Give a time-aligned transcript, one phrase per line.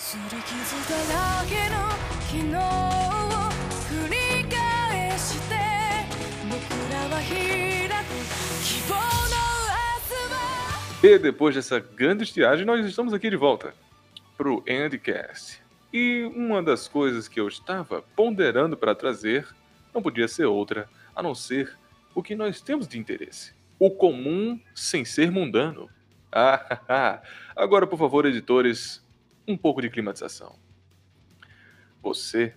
[0.00, 1.90] すり傷だらけの
[2.26, 3.46] 昨日を
[3.88, 5.54] 繰り返して
[6.48, 6.58] 僕
[6.92, 8.12] らは開く
[8.62, 9.00] 希望の
[9.70, 10.36] 明日は
[11.02, 13.74] E depois dessa grande estiagem, nós estamos aqui de volta
[14.36, 15.60] pro Endcast.
[15.92, 19.46] E uma das coisas que eu estava ponderando para trazer
[19.94, 21.76] não podia ser outra a não ser
[22.14, 23.54] o que nós temos de interesse.
[23.78, 25.88] O comum sem ser mundano.
[26.30, 27.22] Ah,
[27.56, 29.02] agora, por favor, editores,
[29.47, 30.55] um pouco de climatização.
[32.01, 32.53] Você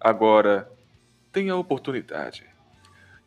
[0.00, 0.70] agora
[1.32, 2.44] tem a oportunidade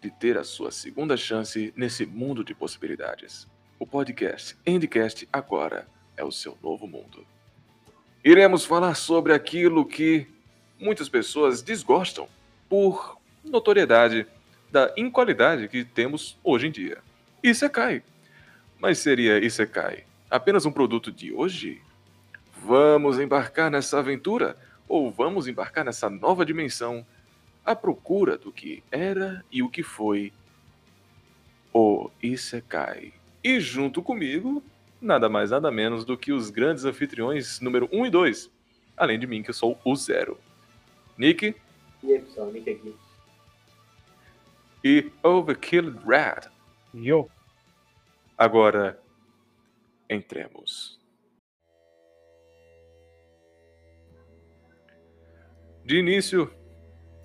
[0.01, 3.47] de ter a sua segunda chance nesse mundo de possibilidades.
[3.79, 7.25] O podcast Endcast agora é o seu novo mundo.
[8.23, 10.27] Iremos falar sobre aquilo que
[10.79, 12.27] muitas pessoas desgostam
[12.69, 14.27] por notoriedade
[14.71, 16.99] da inqualidade que temos hoje em dia.
[17.41, 18.03] Isekai.
[18.79, 21.81] Mas seria Isekai apenas um produto de hoje?
[22.67, 24.57] Vamos embarcar nessa aventura
[24.89, 27.07] ou vamos embarcar nessa nova dimensão
[27.65, 30.33] à procura do que era e o que foi
[31.73, 33.13] o Isekai.
[33.41, 34.61] E junto comigo,
[35.01, 38.51] nada mais nada menos do que os grandes anfitriões número 1 e 2,
[38.97, 40.37] além de mim que eu sou o Zero.
[41.17, 41.55] Nick
[42.03, 42.93] E aí, pessoal, Nick aqui.
[44.83, 46.49] e Overkill Rat.
[46.93, 47.29] Yo.
[48.37, 48.99] Agora,
[50.09, 50.96] entremos.
[55.87, 56.53] De início,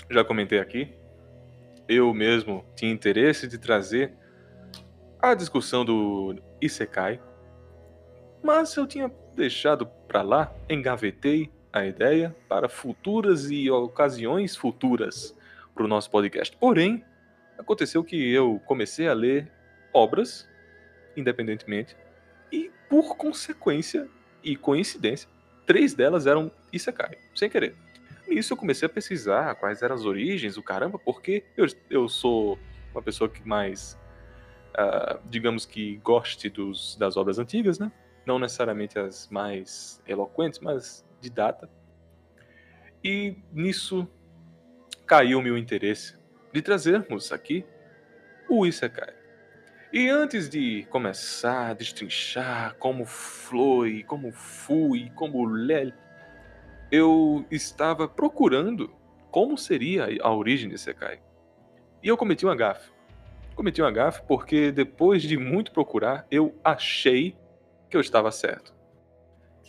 [0.09, 0.95] já comentei aqui,
[1.89, 4.13] eu mesmo tinha interesse de trazer
[5.21, 7.21] a discussão do Isekai,
[8.41, 15.37] mas eu tinha deixado para lá, engavetei a ideia para futuras e ocasiões futuras
[15.75, 16.57] para o nosso podcast.
[16.57, 17.05] Porém,
[17.59, 19.51] aconteceu que eu comecei a ler
[19.93, 20.49] obras
[21.17, 21.97] independentemente
[22.53, 24.09] e por consequência
[24.41, 25.29] e coincidência,
[25.67, 27.81] três delas eram Isekai, sem querer.
[28.33, 32.59] Nisso eu comecei a pesquisar quais eram as origens, o caramba, porque eu, eu sou
[32.91, 33.98] uma pessoa que mais,
[34.75, 37.92] ah, digamos que goste dos, das obras antigas, né?
[38.25, 41.69] Não necessariamente as mais eloquentes, mas de data.
[43.04, 44.09] E nisso
[45.06, 46.16] caiu o meu interesse
[46.53, 47.66] de trazermos aqui
[48.48, 49.12] o Isekai.
[49.92, 55.92] E antes de começar a destrinchar como foi, como fui, como lel,
[56.92, 58.92] eu estava procurando
[59.30, 61.22] como seria a origem de Isekai.
[62.03, 62.92] E eu cometi uma gafe.
[63.54, 67.34] Cometi uma gafe porque depois de muito procurar, eu achei
[67.88, 68.75] que eu estava certo.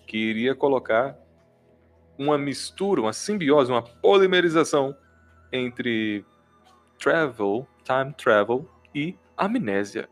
[0.06, 1.17] Que iria colocar
[2.17, 4.94] uma mistura, uma simbiose, uma polimerização
[5.50, 6.25] entre
[7.00, 10.09] travel, time travel e amnésia.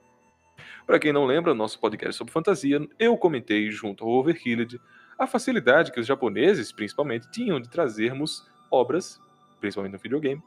[0.85, 4.79] Para quem não lembra, nosso podcast sobre fantasia, eu comentei junto ao Overkilled
[5.17, 9.19] a facilidade que os japoneses, principalmente, tinham de trazermos obras,
[9.59, 10.41] principalmente no videogame,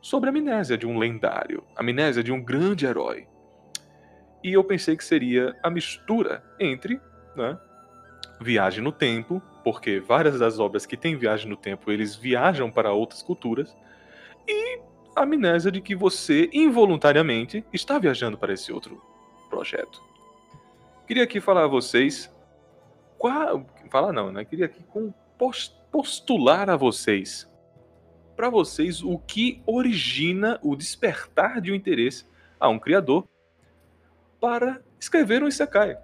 [0.00, 3.26] sobre a amnésia de um lendário, a amnésia de um grande herói.
[4.42, 7.00] E eu pensei que seria a mistura entre
[7.36, 7.58] né,
[8.40, 12.92] viagem no tempo, porque várias das obras que têm viagem no tempo, eles viajam para
[12.92, 13.76] outras culturas,
[14.46, 14.80] e
[15.16, 19.11] a amnésia de que você involuntariamente está viajando para esse outro
[19.52, 20.02] projeto.
[21.06, 22.34] Queria aqui falar a vocês
[23.18, 24.46] qual, falar não, né?
[24.46, 24.82] Queria aqui
[25.90, 27.46] postular a vocês
[28.34, 32.24] para vocês o que origina o despertar de um interesse
[32.58, 33.28] a um criador
[34.40, 35.98] para escrever um isekai.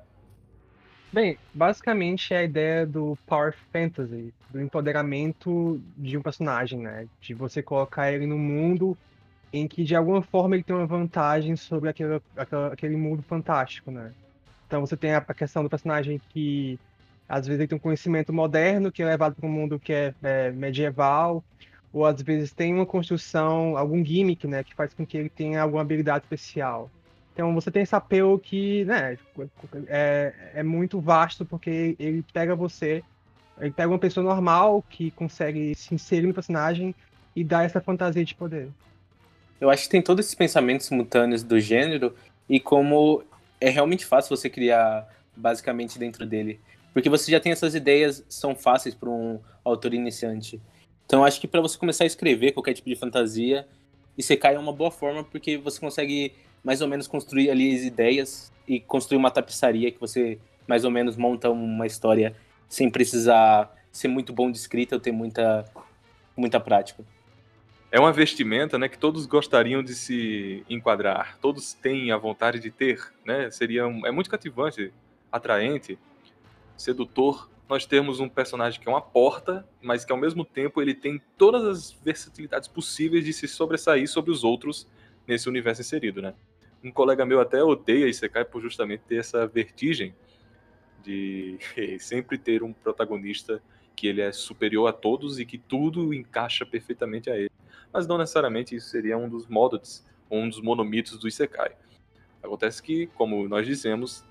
[1.10, 7.08] Bem, basicamente é a ideia do power fantasy, do empoderamento de um personagem, né?
[7.18, 8.96] De você colocar ele no mundo
[9.52, 12.20] em que de alguma forma ele tem uma vantagem sobre aquele,
[12.70, 14.12] aquele mundo fantástico, né?
[14.66, 16.78] Então você tem a, a questão do personagem que
[17.28, 20.14] às vezes ele tem um conhecimento moderno que é levado para um mundo que é,
[20.22, 21.44] é, medieval,
[21.92, 25.62] ou às vezes tem uma construção, algum gimmick, né, que faz com que ele tenha
[25.62, 26.90] alguma habilidade especial.
[27.32, 29.16] Então você tem esse apelo que, né,
[29.86, 33.02] é, é muito vasto porque ele pega você,
[33.60, 36.94] ele pega uma pessoa normal que consegue se inserir no personagem
[37.34, 38.68] e dá essa fantasia de poder.
[39.60, 42.14] Eu acho que tem todos esses pensamentos simultâneos do gênero
[42.48, 43.24] e como
[43.60, 46.60] é realmente fácil você criar basicamente dentro dele.
[46.92, 50.60] Porque você já tem essas ideias, são fáceis para um autor iniciante.
[51.06, 53.66] Então acho que para você começar a escrever qualquer tipo de fantasia,
[54.16, 56.32] Isekai é uma boa forma porque você consegue
[56.62, 60.90] mais ou menos construir ali as ideias e construir uma tapeçaria que você mais ou
[60.90, 62.34] menos monta uma história
[62.68, 65.64] sem precisar ser muito bom de escrita ou ter muita,
[66.36, 67.02] muita prática.
[67.90, 72.70] É uma vestimenta, né, que todos gostariam de se enquadrar, todos têm a vontade de
[72.70, 73.50] ter, né?
[73.50, 74.92] Seria um- é muito cativante,
[75.32, 75.98] atraente,
[76.76, 80.94] sedutor nós temos um personagem que é uma porta, mas que ao mesmo tempo ele
[80.94, 84.88] tem todas as versatilidades possíveis de se sobressair sobre os outros
[85.26, 86.34] nesse universo inserido, né?
[86.82, 90.14] Um colega meu até odeia Isekai por justamente ter essa vertigem
[91.02, 91.58] de
[92.00, 93.62] sempre ter um protagonista
[93.94, 97.50] que ele é superior a todos e que tudo encaixa perfeitamente a ele.
[97.92, 101.74] Mas não necessariamente isso seria um dos modos, um dos monomitos do Isekai.
[102.42, 104.24] Acontece que, como nós dizemos,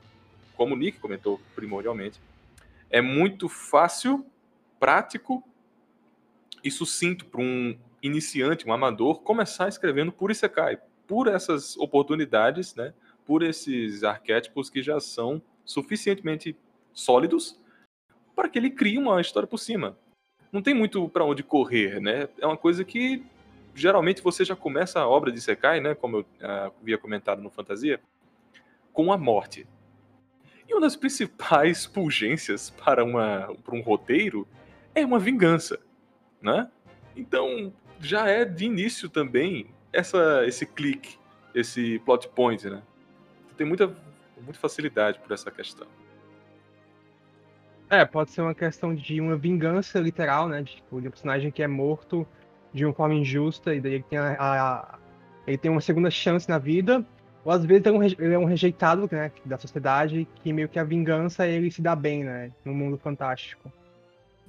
[0.55, 2.19] como o Nick comentou primordialmente,
[2.89, 4.25] é muito fácil,
[4.79, 5.43] prático
[6.63, 12.93] e sucinto para um iniciante, um amador, começar escrevendo por Isekai, por essas oportunidades, né,
[13.25, 16.55] por esses arquétipos que já são suficientemente
[16.93, 17.59] sólidos
[18.35, 19.97] para que ele crie uma história por cima.
[20.51, 22.29] Não tem muito para onde correr, né?
[22.39, 23.25] É uma coisa que
[23.77, 27.49] geralmente você já começa a obra de Sekai, né, como eu uh, havia comentado no
[27.49, 28.01] Fantasia,
[28.91, 29.67] com a morte.
[30.67, 34.47] E uma das principais pungências para, uma, para um roteiro
[34.95, 35.79] é uma vingança,
[36.41, 36.69] né?
[37.15, 41.17] Então, já é de início também essa, esse clique,
[41.53, 42.81] esse plot point, né?
[43.55, 43.95] Tem muita,
[44.41, 45.87] muita facilidade por essa questão.
[47.89, 50.61] É, pode ser uma questão de uma vingança literal, né?
[50.61, 52.27] De, tipo, de um personagem que é morto
[52.73, 54.99] de uma forma injusta e daí ele tem, a, a,
[55.45, 57.05] ele tem uma segunda chance na vida.
[57.43, 60.67] Ou às vezes ele é, um, ele é um rejeitado né, da sociedade que meio
[60.67, 62.51] que a vingança ele se dá bem, né?
[62.65, 63.71] No mundo fantástico.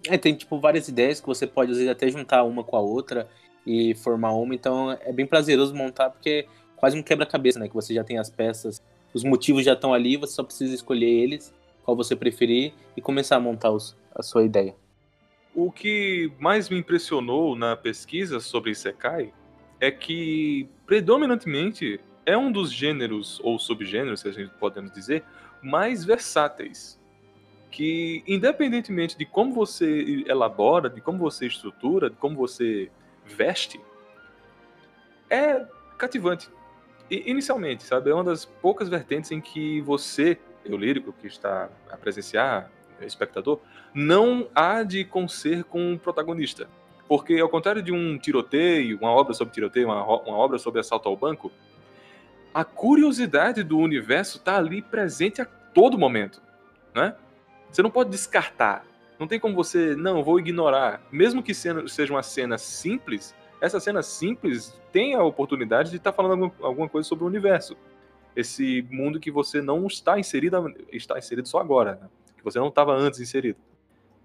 [0.06, 2.80] É, tem tipo várias ideias que você pode às vezes até juntar uma com a
[2.80, 3.28] outra
[3.66, 7.68] e formar uma, então é bem prazeroso montar porque é quase um quebra-cabeça, né?
[7.68, 8.82] Que você já tem as peças,
[9.12, 11.52] os motivos já estão ali, você só precisa escolher eles
[11.84, 14.74] qual você preferir e começar a montar os, a sua ideia.
[15.54, 19.32] O que mais me impressionou na pesquisa sobre Isekai
[19.80, 25.24] é que, predominantemente, é um dos gêneros ou subgêneros, se a gente podemos dizer,
[25.62, 26.98] mais versáteis.
[27.70, 32.90] Que, independentemente de como você elabora, de como você estrutura, de como você
[33.24, 33.80] veste,
[35.28, 35.66] é
[35.96, 36.48] cativante.
[37.10, 38.10] E, inicialmente, sabe?
[38.10, 42.70] É uma das poucas vertentes em que você eu lírico que está a presenciar,
[43.06, 43.60] espectador,
[43.94, 46.68] não há de conser com o protagonista.
[47.06, 51.08] Porque, ao contrário de um tiroteio, uma obra sobre tiroteio, uma, uma obra sobre assalto
[51.08, 51.50] ao banco,
[52.52, 56.42] a curiosidade do universo está ali presente a todo momento.
[56.94, 57.14] Né?
[57.70, 58.84] Você não pode descartar.
[59.18, 61.00] Não tem como você, não, vou ignorar.
[61.10, 66.16] Mesmo que seja uma cena simples, essa cena simples tem a oportunidade de estar tá
[66.16, 67.76] falando alguma coisa sobre o universo
[68.38, 72.08] esse mundo que você não está inserido, está inserido só agora, né?
[72.38, 73.58] Que você não estava antes inserido.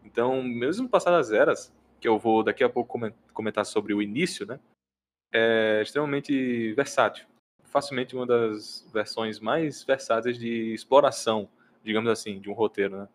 [0.04, 3.00] Então, mesmo passadas as eras, que eu vou daqui a pouco
[3.33, 4.60] comentar sobre o início, né?
[5.33, 7.25] É extremamente versátil.
[7.63, 11.50] Facilmente uma das versões mais versáteis de exploração,
[11.83, 13.10] digamos assim, de um roteiro, né?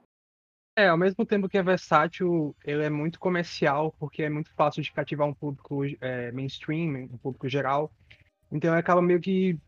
[0.77, 4.81] É, ao mesmo tempo que é versátil, ele é muito comercial, porque é muito fácil
[4.81, 7.93] de cativar um público é, mainstream, um público geral.
[8.51, 9.59] Então acaba meio que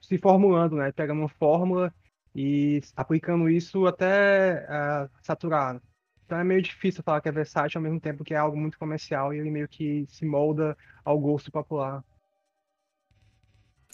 [0.00, 0.90] se formulando, né?
[0.90, 1.94] Pegando uma fórmula
[2.34, 5.80] e aplicando isso até uh, saturar.
[6.26, 8.78] Então é meio difícil falar que é versátil ao mesmo tempo que é algo muito
[8.78, 12.02] comercial e ele meio que se molda ao gosto popular.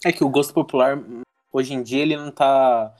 [0.04, 0.98] É que o gosto popular,
[1.52, 2.94] hoje em dia, ele não está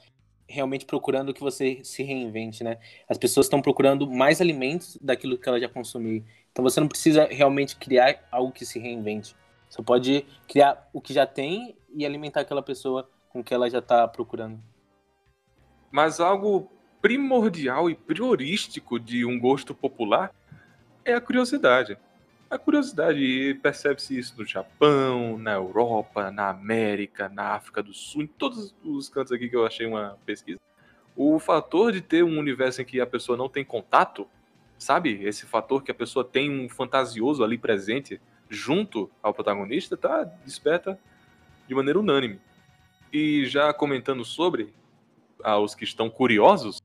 [0.47, 2.77] realmente procurando que você se reinvente, né?
[3.09, 6.25] As pessoas estão procurando mais alimentos daquilo que elas já consumiram.
[6.51, 9.35] Então você não precisa realmente criar algo que se reinvente.
[9.69, 13.79] Você pode criar o que já tem e alimentar aquela pessoa com que ela já
[13.79, 14.61] está procurando.
[15.91, 16.71] Mas algo
[17.01, 20.31] primordial e priorístico de um gosto popular
[21.03, 21.97] é a curiosidade.
[22.49, 28.27] A curiosidade, percebe-se isso no Japão, na Europa, na América, na África do Sul, em
[28.27, 30.59] todos os cantos aqui que eu achei uma pesquisa.
[31.15, 34.27] O fator de ter um universo em que a pessoa não tem contato,
[34.77, 35.23] sabe?
[35.23, 38.19] Esse fator que a pessoa tem um fantasioso ali presente,
[38.49, 40.99] junto ao protagonista, tá desperta
[41.67, 42.39] de maneira unânime.
[43.13, 44.73] E já comentando sobre
[45.43, 46.81] aos que estão curiosos,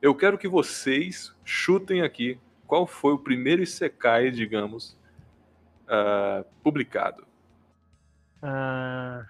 [0.00, 4.96] eu quero que vocês chutem aqui qual foi o primeiro Isekai, digamos,
[5.84, 7.26] uh, publicado.
[8.42, 9.26] Uh,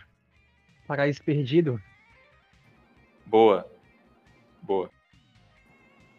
[0.87, 1.81] Paraíso Perdido.
[3.27, 3.71] Boa.
[4.63, 4.91] Boa.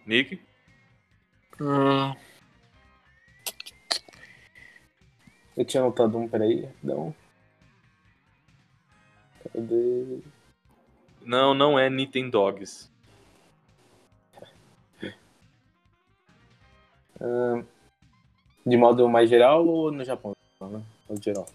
[0.06, 0.42] Nick?
[1.60, 2.16] Uh,
[5.56, 7.16] Eu tinha anotado um, peraí, não.
[9.54, 10.22] Cadê?
[11.26, 12.92] Não, não é Nintendogs.
[17.20, 17.66] Uh,
[18.66, 20.34] de modo mais geral ou no Japão?
[20.62, 20.82] Né?
[21.10, 21.48] No geral.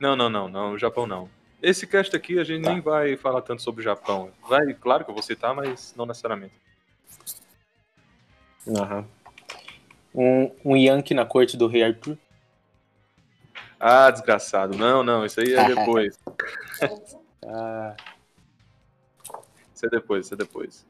[0.00, 1.28] Não, não, não, não, no Japão não.
[1.62, 2.72] Esse cast aqui a gente tá.
[2.72, 4.30] nem vai falar tanto sobre o Japão.
[4.48, 6.54] Vai, claro que eu vou citar, mas não necessariamente.
[8.68, 9.06] Aham.
[10.14, 12.18] Um, um Yankee na corte do rei Arthur.
[13.78, 14.76] Ah, desgraçado.
[14.76, 16.18] Não, não, isso aí é depois.
[17.46, 17.94] Ah,
[19.76, 20.86] Isso é depois, isso é depois.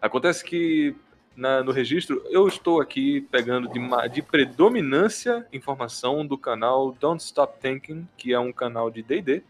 [0.00, 0.94] Acontece que
[1.34, 7.58] na- no registro eu estou aqui pegando de, de predominância informação do canal Don't Stop
[7.60, 9.42] Thinking, que é um canal de D&D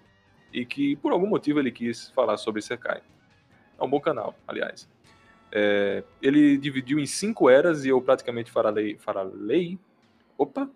[0.53, 3.03] e que por algum motivo ele quis falar sobre Sekai.
[3.77, 4.89] É um bom canal, aliás.
[5.51, 9.79] É, ele dividiu em cinco eras e eu praticamente farei, farei,
[10.39, 10.71] opa,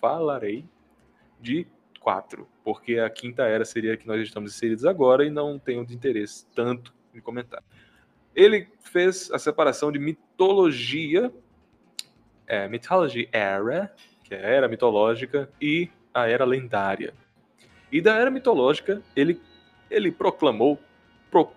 [0.00, 0.64] falarei
[1.40, 1.66] de
[2.00, 5.84] quatro, porque a quinta era seria a que nós estamos inseridos agora e não tenho
[5.84, 7.62] de interesse tanto em comentar.
[8.34, 11.32] Ele fez a separação de mitologia,
[12.46, 17.14] é, Mythology Era, que é a era mitológica, e a era lendária.
[17.90, 19.40] E da era mitológica, ele,
[19.90, 20.78] ele proclamou,
[21.30, 21.50] pro,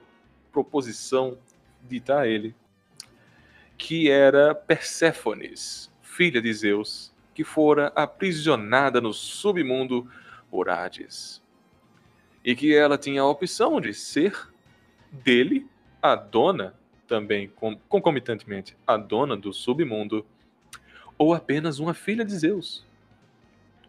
[0.51, 1.37] proposição
[1.81, 2.55] dita a ele,
[3.77, 10.09] que era Perséfones, filha de Zeus, que fora aprisionada no submundo
[10.51, 11.41] por Hades.
[12.43, 14.49] E que ela tinha a opção de ser
[15.11, 15.67] dele
[16.01, 16.75] a dona,
[17.07, 20.25] também com- concomitantemente a dona do submundo,
[21.17, 22.85] ou apenas uma filha de Zeus,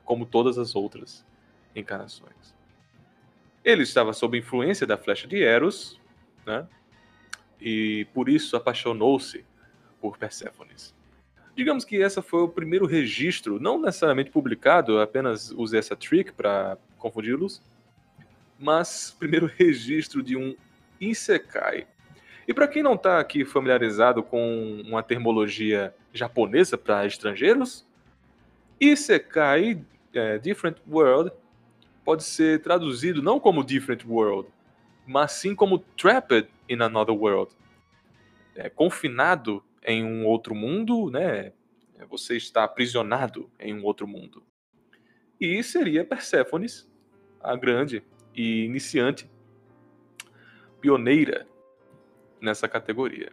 [0.04, 1.24] como todas as outras
[1.74, 2.54] encarnações.
[3.64, 6.00] Ele estava sob influência da flecha de Eros,
[6.46, 6.66] né?
[7.60, 9.44] E por isso apaixonou-se
[10.00, 10.94] por Perséfones.
[11.54, 16.78] Digamos que esse foi o primeiro registro, não necessariamente publicado, apenas usei essa trick para
[16.96, 17.62] confundi-los,
[18.58, 20.56] mas primeiro registro de um
[21.00, 21.86] Isekai.
[22.46, 27.86] E para quem não está aqui familiarizado com uma termologia japonesa para estrangeiros,
[28.80, 31.30] Isekai, é, Different World,
[32.04, 34.48] pode ser traduzido não como Different World,
[35.06, 37.52] mas sim como Trapped in Another World.
[38.54, 41.52] É, confinado em um outro mundo, né?
[42.08, 44.42] Você está aprisionado em um outro mundo.
[45.40, 46.90] E seria Perséfones,
[47.40, 48.02] a grande
[48.34, 49.30] e iniciante,
[50.80, 51.46] pioneira
[52.40, 53.32] nessa categoria.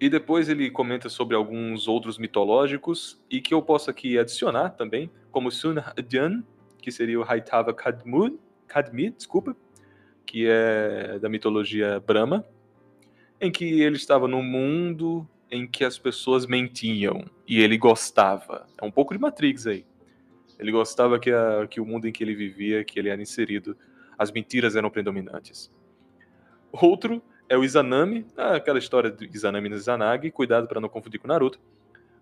[0.00, 5.10] E depois ele comenta sobre alguns outros mitológicos e que eu posso aqui adicionar também,
[5.30, 6.44] como Sunjan,
[6.80, 9.56] que seria o Haitava Kadmud, Kadmi, desculpa,
[10.24, 12.44] que é da mitologia Brahma,
[13.40, 18.66] em que ele estava num mundo em que as pessoas mentiam e ele gostava.
[18.80, 19.84] É um pouco de Matrix aí.
[20.58, 23.76] Ele gostava que, a, que o mundo em que ele vivia, que ele era inserido,
[24.18, 25.70] as mentiras eram predominantes.
[26.72, 31.20] Outro é o Izanami, ah, aquela história do Izanami e Izanagi, cuidado para não confundir
[31.20, 31.60] com Naruto.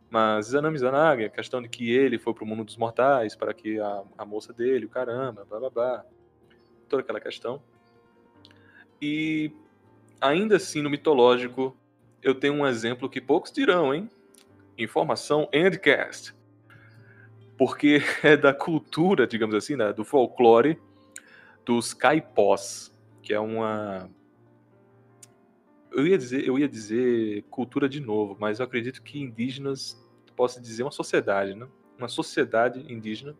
[0.08, 3.52] Mas Izanami Izanagi, a questão de que ele foi para o mundo dos mortais, para
[3.52, 6.04] que a, a moça dele, o caramba, blá blá blá.
[6.88, 7.60] Toda aquela questão.
[9.02, 9.50] E
[10.20, 11.76] ainda assim, no mitológico,
[12.22, 14.08] eu tenho um exemplo que poucos dirão, hein?
[14.78, 16.34] Informação Endcast.
[17.58, 19.92] Porque é da cultura, digamos assim, né?
[19.92, 20.78] do folclore
[21.66, 24.08] dos caipós, que é uma.
[25.90, 30.00] Eu ia, dizer, eu ia dizer cultura de novo, mas eu acredito que indígenas,
[30.36, 31.66] posso dizer uma sociedade, né?
[31.98, 33.34] Uma sociedade indígena,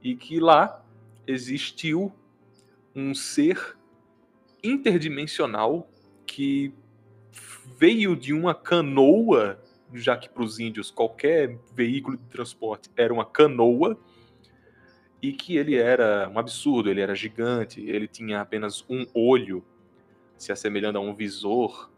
[0.00, 0.84] e que lá
[1.26, 2.12] existiu
[2.94, 3.76] um ser
[4.62, 5.88] interdimensional
[6.26, 6.72] que
[7.78, 9.58] veio de uma canoa,
[9.94, 13.98] já que para os índios qualquer veículo de transporte era uma canoa,
[15.22, 19.64] e que ele era um absurdo, ele era gigante, ele tinha apenas um olho,
[20.36, 21.88] se assemelhando a um visor,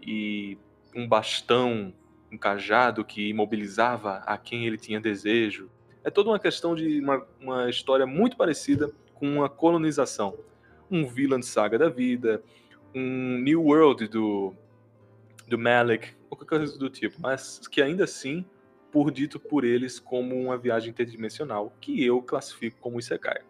[0.00, 0.58] e
[0.94, 1.92] um bastão,
[2.30, 5.70] um cajado que imobilizava a quem ele tinha desejo.
[6.04, 10.38] É toda uma questão de uma, uma história muito parecida com uma colonização.
[10.90, 12.42] Um Villain Saga da vida,
[12.94, 14.54] um New World do,
[15.46, 18.44] do Malik, qualquer coisa do tipo, mas que ainda assim,
[18.98, 23.42] por dito por eles como uma viagem interdimensional, que eu classifico como Isekai.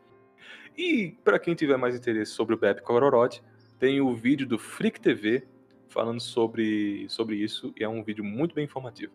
[0.77, 3.43] E para quem tiver mais interesse sobre o Bep Kororod,
[3.79, 5.49] tem o vídeo do Freak TV
[5.89, 9.15] falando sobre, sobre isso, e é um vídeo muito bem informativo.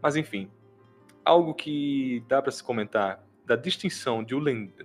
[0.00, 0.50] Mas enfim,
[1.22, 4.34] algo que dá para se comentar da distinção de,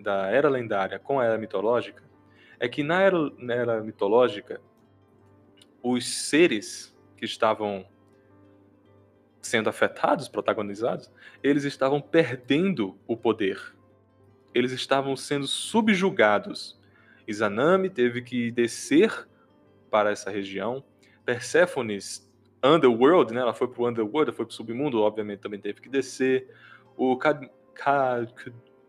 [0.02, 2.04] da era lendária com a era mitológica
[2.60, 4.60] é que na era, na era mitológica,
[5.82, 7.86] os seres que estavam
[9.42, 13.60] sendo afetados, protagonizados, eles estavam perdendo o poder.
[14.54, 16.80] Eles estavam sendo subjugados.
[17.28, 19.28] Izanami teve que descer
[19.90, 20.84] para essa região.
[21.26, 22.30] Perséfones,
[22.64, 23.42] Underworld, né?
[23.42, 26.48] Ela foi para o Underworld, foi para o submundo, obviamente também teve que descer.
[26.96, 28.30] O Kad, Kad,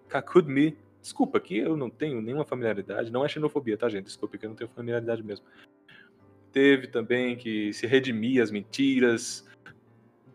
[0.08, 4.04] Kakudmi, desculpa, aqui eu não tenho nenhuma familiaridade, não é xenofobia, tá, gente?
[4.04, 5.46] Desculpa, que eu não tenho familiaridade mesmo.
[6.52, 9.48] teve também que se redimir as mentiras.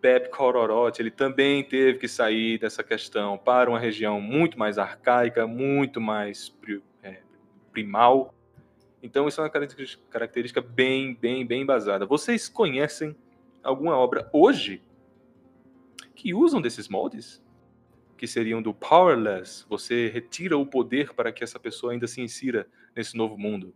[0.02, 5.48] Beb Kororot, ele também teve que sair dessa questão para uma região muito mais arcaica,
[5.48, 6.56] muito mais
[7.04, 7.22] é,
[7.72, 8.34] primal.
[9.02, 12.06] Então isso é uma característica bem, bem, bem embasada.
[12.06, 13.16] Vocês conhecem
[13.64, 14.82] alguma obra hoje
[16.16, 17.44] que usam desses moldes?
[18.18, 22.68] Que seriam do powerless, você retira o poder para que essa pessoa ainda se insira
[22.96, 23.76] nesse novo mundo.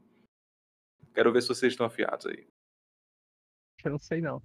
[1.14, 2.48] Quero ver se vocês estão afiados aí.
[3.84, 4.42] Eu não sei não.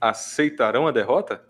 [0.00, 1.44] Aceitarão a derrota?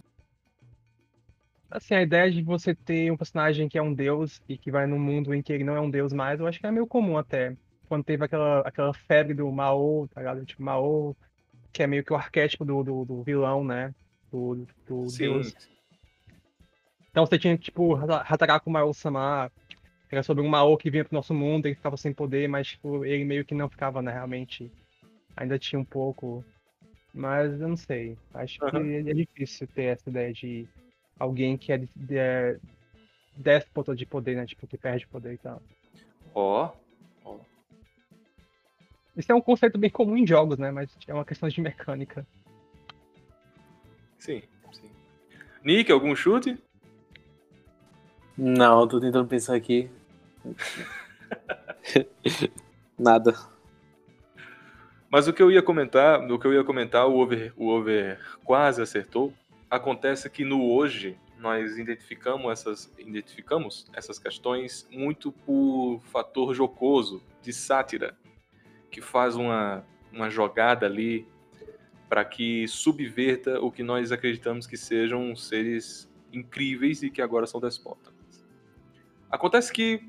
[1.70, 4.86] Assim, a ideia de você ter um personagem que é um deus e que vai
[4.86, 6.86] num mundo em que ele não é um deus mais, eu acho que é meio
[6.86, 7.54] comum até.
[7.88, 10.46] Quando teve aquela, aquela febre do Mao, tá ligado?
[10.46, 11.14] Tipo, Mao,
[11.72, 13.94] que é meio que o arquétipo do, do, do vilão, né?
[14.32, 15.18] Do, do Sim.
[15.18, 15.54] deus.
[17.10, 19.50] Então você tinha, tipo, Hataraku Mao-sama,
[20.08, 22.68] que era sobre um Mao que vinha pro nosso mundo e ficava sem poder, mas,
[22.68, 24.72] tipo, ele meio que não ficava, né, realmente.
[25.36, 26.44] Ainda tinha um pouco.
[27.18, 28.16] Mas eu não sei.
[28.32, 28.80] Acho Aham.
[28.84, 30.68] que é difícil ter essa ideia de
[31.18, 32.56] alguém que é, de, de, é
[33.36, 34.46] déspota de poder, né?
[34.46, 35.60] Tipo, que perde poder e tal.
[36.32, 36.70] Ó,
[39.16, 40.70] Isso é um conceito bem comum em jogos, né?
[40.70, 42.24] Mas é uma questão de mecânica.
[44.20, 44.40] sim,
[44.72, 44.88] sim.
[45.64, 46.56] Nick, algum chute?
[48.36, 49.90] Não, tô tentando pensar aqui.
[52.96, 53.34] Nada.
[55.10, 58.20] Mas o que eu ia comentar, o que eu ia comentar, o over, o over
[58.44, 59.32] quase acertou.
[59.70, 67.52] Acontece que no hoje nós identificamos essas, identificamos essas questões muito por fator jocoso, de
[67.52, 68.16] sátira,
[68.90, 71.26] que faz uma, uma jogada ali
[72.08, 77.60] para que subverta o que nós acreditamos que sejam seres incríveis e que agora são
[77.60, 78.12] despotas.
[79.30, 80.02] Acontece que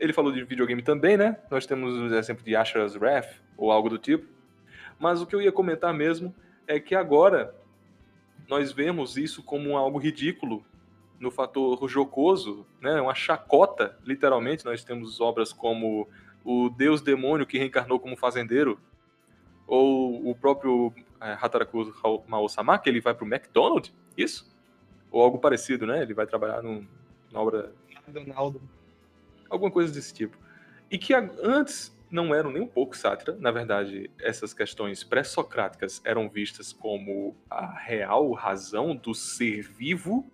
[0.00, 1.38] ele falou de videogame também, né?
[1.50, 4.26] Nós temos o exemplo de Asher's Wrath ou algo do tipo.
[5.02, 6.32] Mas o que eu ia comentar mesmo
[6.64, 7.52] é que agora
[8.48, 10.64] nós vemos isso como algo ridículo
[11.18, 13.00] no fator jocoso, né?
[13.00, 14.64] Uma chacota, literalmente.
[14.64, 16.08] Nós temos obras como
[16.44, 18.78] o Deus Demônio que reencarnou como fazendeiro,
[19.66, 21.92] ou o próprio é, Hataraku
[22.28, 24.54] Mao-sama, que ele vai pro McDonald's, isso?
[25.10, 26.00] Ou algo parecido, né?
[26.00, 26.86] Ele vai trabalhar num,
[27.32, 27.72] na obra
[28.06, 28.62] Donaldo.
[29.50, 30.38] alguma coisa desse tipo.
[30.88, 36.28] E que antes não eram nem um pouco sátira, na verdade, essas questões pré-socráticas eram
[36.28, 40.30] vistas como a real razão do ser vivo,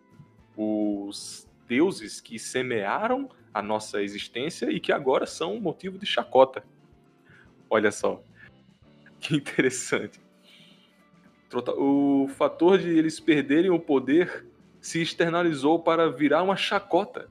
[0.57, 6.65] os deuses que semearam a nossa existência e que agora são motivo de chacota.
[7.71, 8.21] Olha só,
[9.21, 10.21] que interessante.
[11.77, 14.47] O fator de eles perderem o poder
[14.81, 17.31] se externalizou para virar uma chacota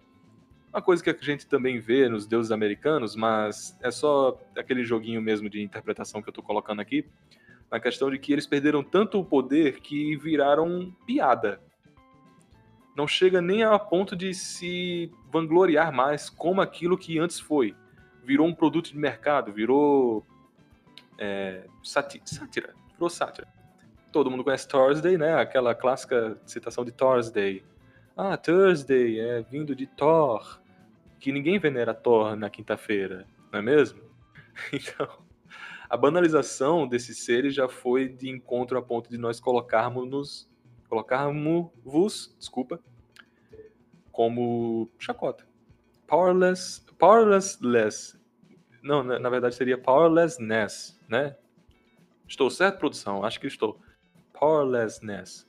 [0.71, 5.21] uma coisa que a gente também vê nos deuses americanos, mas é só aquele joguinho
[5.21, 7.06] mesmo de interpretação que eu tô colocando aqui,
[7.71, 11.62] na questão de que eles perderam tanto o poder que viraram piada.
[12.95, 17.75] Não chega nem a ponto de se vangloriar mais como aquilo que antes foi.
[18.23, 20.25] Virou um produto de mercado, virou
[21.17, 23.47] é, sátira, virou sátira.
[24.12, 25.36] Todo mundo conhece Thursday, né?
[25.36, 27.63] Aquela clássica citação de Thursday.
[28.19, 30.60] Ah, Thursday é vindo de Thor,
[31.19, 34.01] que ninguém venera Thor na quinta-feira, não é mesmo?
[34.73, 35.08] Então,
[35.88, 40.49] a banalização desses seres já foi de encontro a ponto de nós colocarmos-nos,
[40.89, 42.80] colocarmos-vos, desculpa,
[44.12, 45.47] como chacota.
[46.08, 48.19] Powerless, powerless,
[48.82, 51.38] não, na, na verdade seria powerlessness, né?
[52.27, 53.23] Estou certo, produção?
[53.23, 53.80] Acho que estou.
[54.34, 55.47] Powerlessness,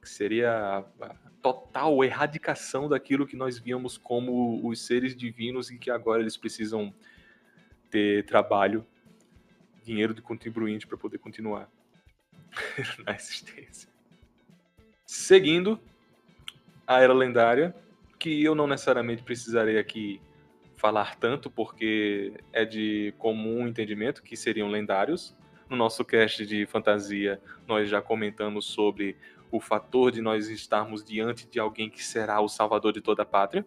[0.00, 5.92] que seria a total erradicação daquilo que nós víamos como os seres divinos e que
[5.92, 6.92] agora eles precisam
[7.88, 8.84] ter trabalho,
[9.84, 11.70] dinheiro de contribuinte para poder continuar
[13.06, 13.88] na existência.
[15.06, 15.80] Seguindo
[16.84, 17.72] a Era Lendária,
[18.18, 20.20] que eu não necessariamente precisarei aqui
[20.74, 25.36] falar tanto, porque é de comum entendimento que seriam lendários.
[25.70, 29.16] No nosso cast de fantasia, nós já comentamos sobre
[29.50, 33.26] o fator de nós estarmos diante de alguém que será o salvador de toda a
[33.26, 33.66] pátria,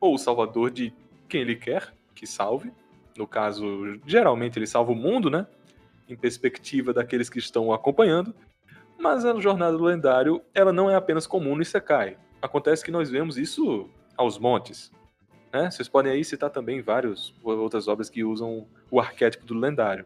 [0.00, 0.92] ou o salvador de
[1.28, 2.72] quem ele quer que salve.
[3.16, 5.46] No caso, geralmente ele salva o mundo, né?
[6.08, 8.34] Em perspectiva daqueles que estão o acompanhando.
[8.98, 12.16] Mas a jornada do lendário, ela não é apenas comum no Isekai.
[12.40, 14.92] Acontece que nós vemos isso aos montes.
[15.52, 15.70] Né?
[15.70, 20.04] Vocês podem aí citar também várias outras obras que usam o arquétipo do lendário.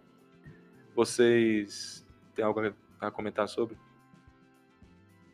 [0.95, 2.61] Vocês têm algo
[3.01, 3.77] a comentar sobre?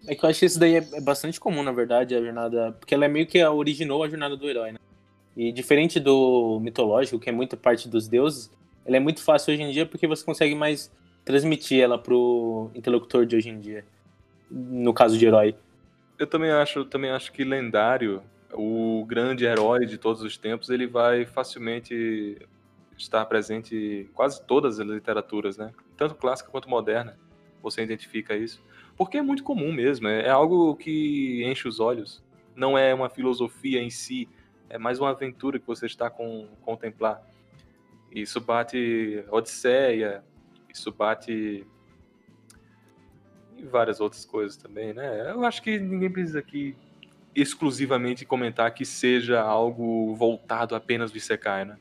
[0.07, 2.73] É que eu acho que isso daí é é bastante comum, na verdade, a jornada.
[2.73, 4.79] Porque ela é meio que originou a jornada do herói, né?
[5.37, 8.51] E diferente do mitológico, que é muita parte dos deuses,
[8.85, 10.91] ela é muito fácil hoje em dia porque você consegue mais
[11.25, 13.85] transmitir ela pro interlocutor de hoje em dia.
[14.51, 15.55] No caso de herói.
[16.19, 20.87] Eu também acho, também acho que lendário, o grande herói de todos os tempos, ele
[20.87, 22.39] vai facilmente
[22.97, 25.71] estar presente em quase todas as literaturas, né?
[25.97, 27.17] Tanto clássica quanto moderna.
[27.63, 28.61] Você identifica isso.
[28.99, 32.23] Porque é muito comum mesmo, é algo que enche os olhos.
[32.55, 34.29] Não é uma filosofia em si,
[34.69, 37.23] é mais uma aventura que você está com contemplar.
[38.13, 40.25] Isso bate Odisseia,
[40.69, 41.65] isso bate
[43.57, 45.31] e várias outras coisas também, né?
[45.31, 46.77] Eu acho que ninguém precisa aqui
[47.35, 51.77] exclusivamente comentar que seja algo voltado apenas do Isekai, né?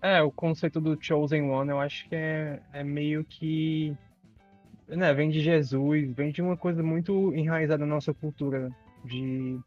[0.00, 3.96] É, o conceito do Chosen One eu acho que é, é meio que.
[4.86, 8.70] Né, vem de Jesus, vem de uma coisa muito enraizada na nossa cultura,
[9.04, 9.58] de,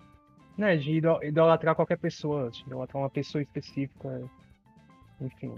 [0.58, 4.20] né, de idolatrar qualquer pessoa, de idolatrar uma pessoa específica,
[5.20, 5.54] enfim.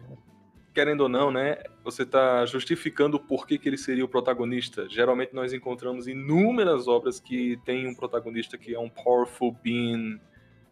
[0.73, 4.89] Querendo ou não, né, você está justificando o porquê que ele seria o protagonista.
[4.89, 10.19] Geralmente nós encontramos inúmeras obras que tem um protagonista que é um powerful being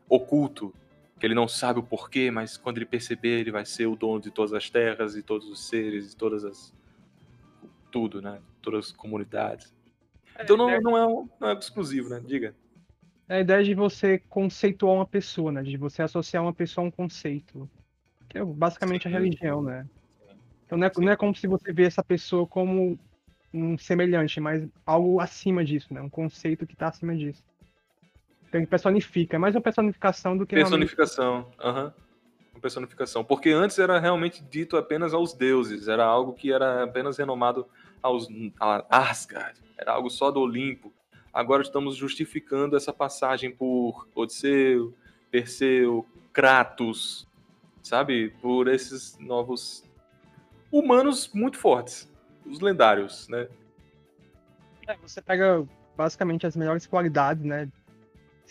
[0.09, 0.73] oculto,
[1.21, 4.19] que ele não sabe o porquê, mas quando ele perceber, ele vai ser o dono
[4.19, 6.73] de todas as terras e todos os seres e todas as
[7.91, 8.41] tudo, né?
[8.59, 9.71] Todas as comunidades.
[10.39, 12.19] Então não, não, é, não é exclusivo, né?
[12.25, 12.55] Diga.
[13.29, 15.61] É a ideia de você conceituar uma pessoa, né?
[15.61, 17.69] De você associar uma pessoa a um conceito.
[18.27, 19.09] Que é basicamente Sim.
[19.09, 19.87] a religião, né?
[20.65, 22.97] Então não é, não é como se você vê essa pessoa como
[23.53, 26.01] um semelhante, mas algo acima disso, né?
[26.01, 27.43] Um conceito que está acima disso.
[28.51, 31.85] Então personifica, é mais uma personificação do que personificação, aham.
[31.85, 31.91] Uhum.
[32.53, 37.17] Uma personificação, porque antes era realmente dito apenas aos deuses, era algo que era apenas
[37.17, 37.65] renomado
[38.03, 38.27] aos
[38.59, 40.93] a Asgard, era algo só do Olimpo.
[41.33, 44.93] Agora estamos justificando essa passagem por Odisseu,
[45.31, 47.25] Perseu, Kratos,
[47.81, 48.31] sabe?
[48.41, 49.89] Por esses novos
[50.69, 52.11] humanos muito fortes,
[52.45, 53.47] os lendários, né?
[54.85, 57.69] É, você pega basicamente as melhores qualidades, né,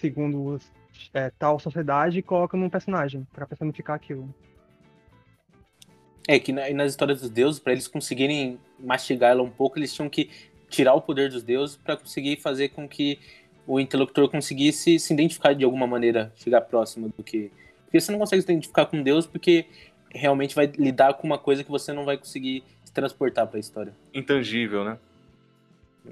[0.01, 0.59] segundo
[1.13, 4.33] é, tal sociedade e coloca num personagem para personificar aquilo.
[6.27, 9.93] É que na, nas histórias dos deuses, para eles conseguirem mastigar ela um pouco, eles
[9.93, 10.31] tinham que
[10.69, 13.19] tirar o poder dos deuses para conseguir fazer com que
[13.67, 17.51] o interlocutor conseguisse se identificar de alguma maneira, chegar próximo do que.
[17.85, 19.67] Porque você não consegue se identificar com Deus porque
[20.13, 23.61] realmente vai lidar com uma coisa que você não vai conseguir se transportar para a
[23.61, 23.93] história.
[24.15, 24.99] Intangível, né?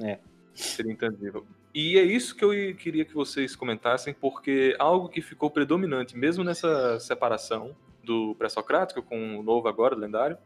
[0.03, 0.19] É.
[0.55, 1.47] Seria intangível.
[1.75, 6.43] E é isso que eu queria que vocês comentassem, porque algo que ficou predominante, mesmo
[6.43, 10.39] nessa separação do pré-socrático com o novo agora, lendário,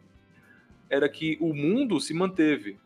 [0.90, 2.78] era que o mundo se manteve.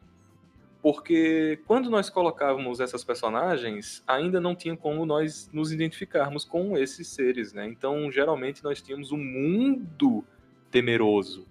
[0.83, 7.09] Porque quando nós colocávamos essas personagens, ainda não tinha como nós nos identificarmos com esses
[7.09, 7.67] seres, né?
[7.67, 10.25] Então, geralmente, nós tínhamos um mundo
[10.71, 11.47] temeroso,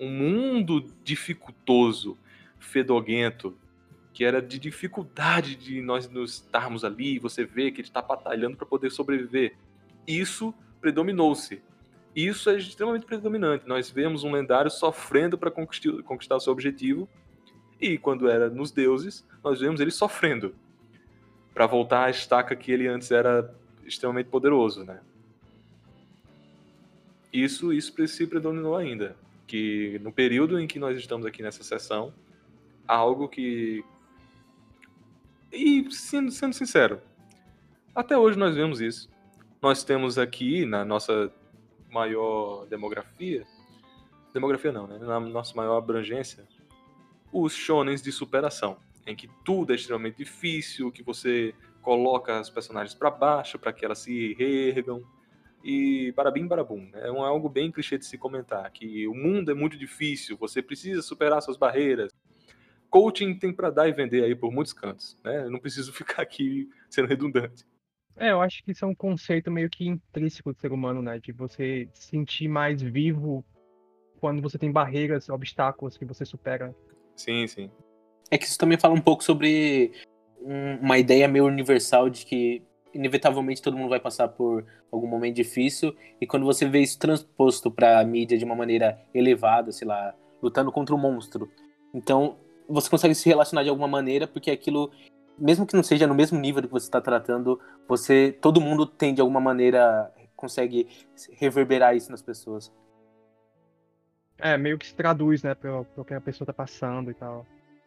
[0.00, 2.18] um mundo dificultoso,
[2.58, 3.56] fedoguento,
[4.16, 8.56] que era de dificuldade de nós nos estarmos ali, você vê que ele está batalhando
[8.56, 9.54] para poder sobreviver.
[10.06, 11.60] Isso predominou-se.
[12.14, 13.68] Isso é extremamente predominante.
[13.68, 17.06] Nós vemos um lendário sofrendo para conquistar, o seu objetivo,
[17.78, 20.54] e quando era nos deuses, nós vemos ele sofrendo
[21.52, 24.98] para voltar à estaca que ele antes era extremamente poderoso, né?
[27.30, 29.14] Isso, isso se predominou ainda,
[29.46, 32.14] que no período em que nós estamos aqui nessa sessão,
[32.88, 33.84] algo que
[35.56, 37.00] e, sendo, sendo sincero,
[37.94, 39.08] até hoje nós vemos isso.
[39.60, 41.32] Nós temos aqui, na nossa
[41.90, 43.46] maior demografia,
[44.32, 44.98] demografia não, né?
[44.98, 46.46] Na nossa maior abrangência,
[47.32, 52.94] os shonens de superação, em que tudo é extremamente difícil, que você coloca os personagens
[52.94, 55.02] para baixo para que elas se reergam
[55.64, 56.88] e barabim barabum.
[56.92, 57.08] Né?
[57.08, 60.60] É um, algo bem clichê de se comentar, que o mundo é muito difícil, você
[60.60, 62.12] precisa superar suas barreiras,
[62.96, 65.44] coaching tem para dar e vender aí por muitos cantos, né?
[65.44, 67.66] Eu não preciso ficar aqui sendo redundante.
[68.16, 71.18] É, eu acho que isso é um conceito meio que intrínseco do ser humano, né?
[71.18, 73.44] De você se sentir mais vivo
[74.18, 76.74] quando você tem barreiras, obstáculos que você supera.
[77.14, 77.70] Sim, sim.
[78.30, 79.92] É que isso também fala um pouco sobre
[80.80, 82.62] uma ideia meio universal de que
[82.94, 87.70] inevitavelmente todo mundo vai passar por algum momento difícil e quando você vê isso transposto
[87.70, 91.50] para a mídia de uma maneira elevada, sei lá, lutando contra um monstro.
[91.92, 94.90] Então, você consegue se relacionar de alguma maneira, porque aquilo,
[95.38, 98.86] mesmo que não seja no mesmo nível do que você está tratando, você, todo mundo
[98.86, 100.86] tem de alguma maneira consegue
[101.32, 102.70] reverberar isso nas pessoas.
[104.38, 107.46] É, meio que se traduz, né, pelo, que a pessoa está passando e tal.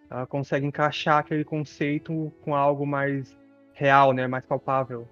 [0.09, 3.37] Ela consegue encaixar aquele conceito com algo mais
[3.73, 5.07] real, né, mais palpável.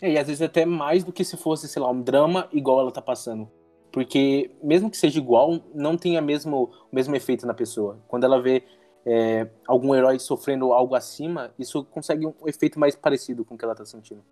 [0.00, 2.80] É, e às vezes até mais do que se fosse, sei lá, um drama igual
[2.80, 3.50] ela tá passando.
[3.90, 7.98] Porque, mesmo que seja igual, não tem a mesmo, o mesmo efeito na pessoa.
[8.06, 8.62] Quando ela vê
[9.04, 13.64] é, algum herói sofrendo algo acima, isso consegue um efeito mais parecido com o que
[13.64, 14.24] ela tá sentindo.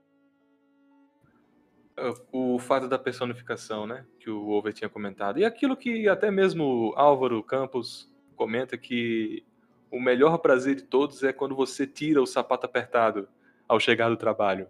[2.30, 4.04] O fato da personificação, né?
[4.20, 5.38] Que o Over tinha comentado.
[5.38, 9.44] E aquilo que até mesmo Álvaro Campos comenta que
[9.90, 13.28] o melhor prazer de todos é quando você tira o sapato apertado
[13.66, 14.68] ao chegar do trabalho.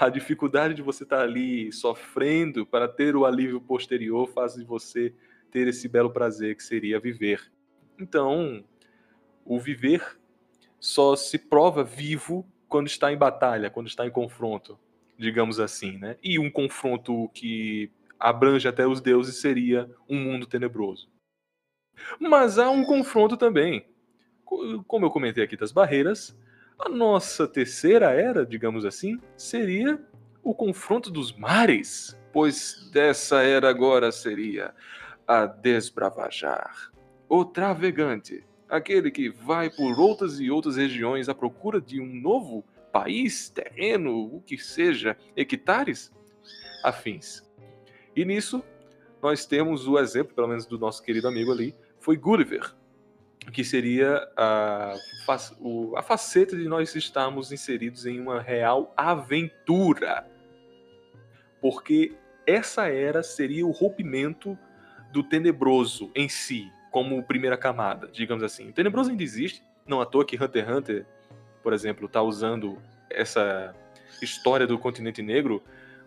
[0.00, 5.14] A dificuldade de você estar ali sofrendo para ter o alívio posterior faz de você
[5.50, 7.50] ter esse belo prazer que seria viver.
[7.98, 8.64] Então,
[9.44, 10.18] o viver
[10.78, 14.78] só se prova vivo quando está em batalha, quando está em confronto
[15.20, 16.16] digamos assim, né?
[16.22, 21.10] E um confronto que abrange até os deuses seria um mundo tenebroso.
[22.18, 23.86] Mas há um confronto também.
[24.86, 26.36] Como eu comentei aqui das barreiras,
[26.78, 30.02] a nossa terceira era, digamos assim, seria
[30.42, 34.74] o confronto dos mares, pois dessa era agora seria
[35.28, 36.90] a desbravajar,
[37.28, 42.64] o travegante, aquele que vai por outras e outras regiões à procura de um novo
[42.92, 46.12] país, terreno, o que seja, hectares,
[46.84, 47.42] afins.
[48.14, 48.62] E nisso,
[49.22, 52.74] nós temos o exemplo, pelo menos do nosso querido amigo ali, foi Gulliver,
[53.52, 54.94] que seria a,
[55.96, 60.26] a faceta de nós estarmos inseridos em uma real aventura.
[61.60, 62.14] Porque
[62.46, 64.58] essa era seria o rompimento
[65.12, 68.72] do tenebroso em si, como primeira camada, digamos assim.
[68.72, 71.06] Tenebroso ainda existe, não à toa que Hunter x Hunter
[71.62, 73.74] por exemplo, está usando essa
[74.22, 75.62] história do continente negro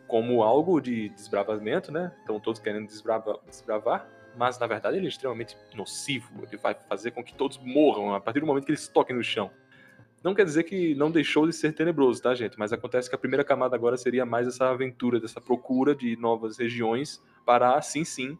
[0.07, 2.11] como algo de desbravamento, né?
[2.19, 6.43] Estão todos querendo desbrava, desbravar, mas na verdade ele é extremamente nocivo.
[6.43, 9.23] Ele vai fazer com que todos morram a partir do momento que eles toquem no
[9.23, 9.51] chão.
[10.23, 12.57] Não quer dizer que não deixou de ser tenebroso, tá, gente?
[12.57, 16.57] Mas acontece que a primeira camada agora seria mais essa aventura, dessa procura de novas
[16.57, 18.37] regiões para, assim sim,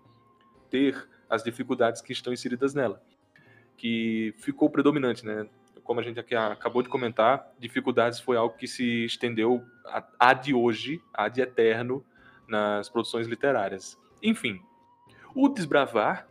[0.70, 3.02] ter as dificuldades que estão inseridas nela.
[3.78, 5.48] Que ficou predominante, né?
[5.84, 10.34] como a gente aqui acabou de comentar, dificuldades foi algo que se estendeu a, a
[10.34, 12.04] de hoje, a de eterno,
[12.48, 14.00] nas produções literárias.
[14.22, 14.62] Enfim,
[15.36, 16.28] o desbravar,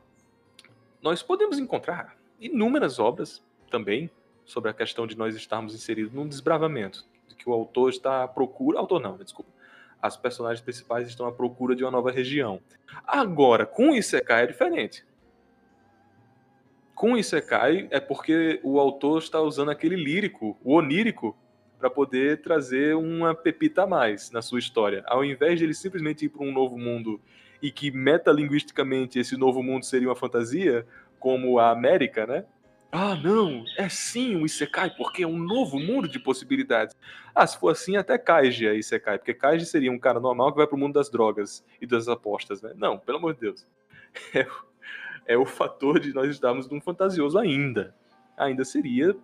[1.03, 4.11] nós podemos encontrar inúmeras obras também
[4.45, 8.29] sobre a questão de nós estarmos inseridos num desbravamento, de que o autor está à
[8.29, 9.51] procura, autor não, desculpa,
[10.03, 12.61] as personagens principais estão à procura de uma nova região.
[13.07, 15.05] Agora, com Isekai é diferente
[17.03, 21.37] com Isekai é porque o autor está usando aquele lírico, o onírico,
[21.77, 25.03] para poder trazer uma pepita a mais na sua história.
[25.09, 27.21] Ao invés de ele simplesmente ir para um novo mundo
[27.61, 30.87] e que metalinguisticamente esse novo mundo seria uma fantasia,
[31.19, 32.45] como a América, né?
[32.95, 36.95] Ah, não, é sim o Isekai, porque é um novo mundo de possibilidades.
[37.35, 40.59] Ah, se for assim, até Kaiji é Isekai, porque Kaiji seria um cara normal que
[40.59, 42.73] vai para o mundo das drogas e das apostas, né?
[42.77, 43.67] Não, pelo amor de Deus.
[44.35, 44.47] É
[45.27, 47.95] é o fator de nós estarmos num fantasioso ainda.
[48.37, 49.17] Ainda seria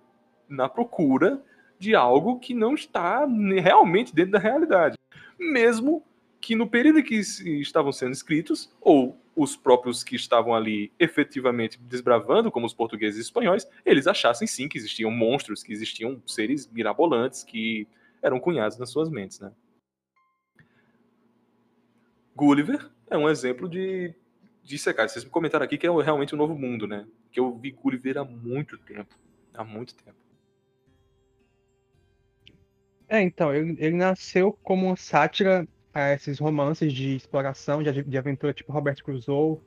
[0.48, 1.42] na procura
[1.78, 4.96] de algo que não está realmente dentro da realidade.
[5.38, 6.02] Mesmo
[6.40, 12.50] que no período que estavam sendo escritos, ou os próprios que estavam ali efetivamente desbravando,
[12.50, 17.44] como os portugueses e espanhóis, eles achassem sim que existiam monstros, que existiam seres mirabolantes
[17.44, 17.86] que
[18.20, 19.52] eram cunhados nas suas mentes, né?
[22.34, 24.12] Gulliver é um exemplo de
[24.64, 27.06] disse, cara, vocês me comentaram aqui que é realmente um novo mundo, né?
[27.30, 29.14] Que eu vi Gulliver há muito tempo.
[29.54, 30.18] Há muito tempo.
[33.08, 35.66] É, então, ele, ele nasceu como uma sátira
[35.98, 39.58] a esses romances de exploração, de, de aventura tipo Roberto Crusoe.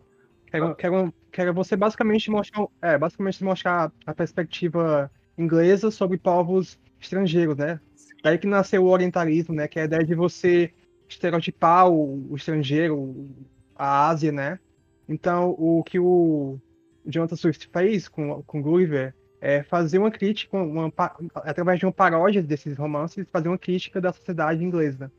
[0.48, 5.90] Que era, que era, que era você basicamente mostrar, é, basicamente mostrar a perspectiva inglesa
[5.90, 7.80] sobre povos estrangeiros, né?
[8.24, 9.68] Daí que nasceu o orientalismo, né?
[9.68, 10.74] Que é a ideia de você
[11.08, 13.30] estereotipar o, o estrangeiro,
[13.76, 14.60] a Ásia, né?
[15.08, 16.60] Então, o que o
[17.06, 20.92] Jonathan Swift fez com, com Gulliver é fazer uma crítica, uma,
[21.36, 25.12] através de uma paródia desses romances, fazer uma crítica da sociedade inglesa.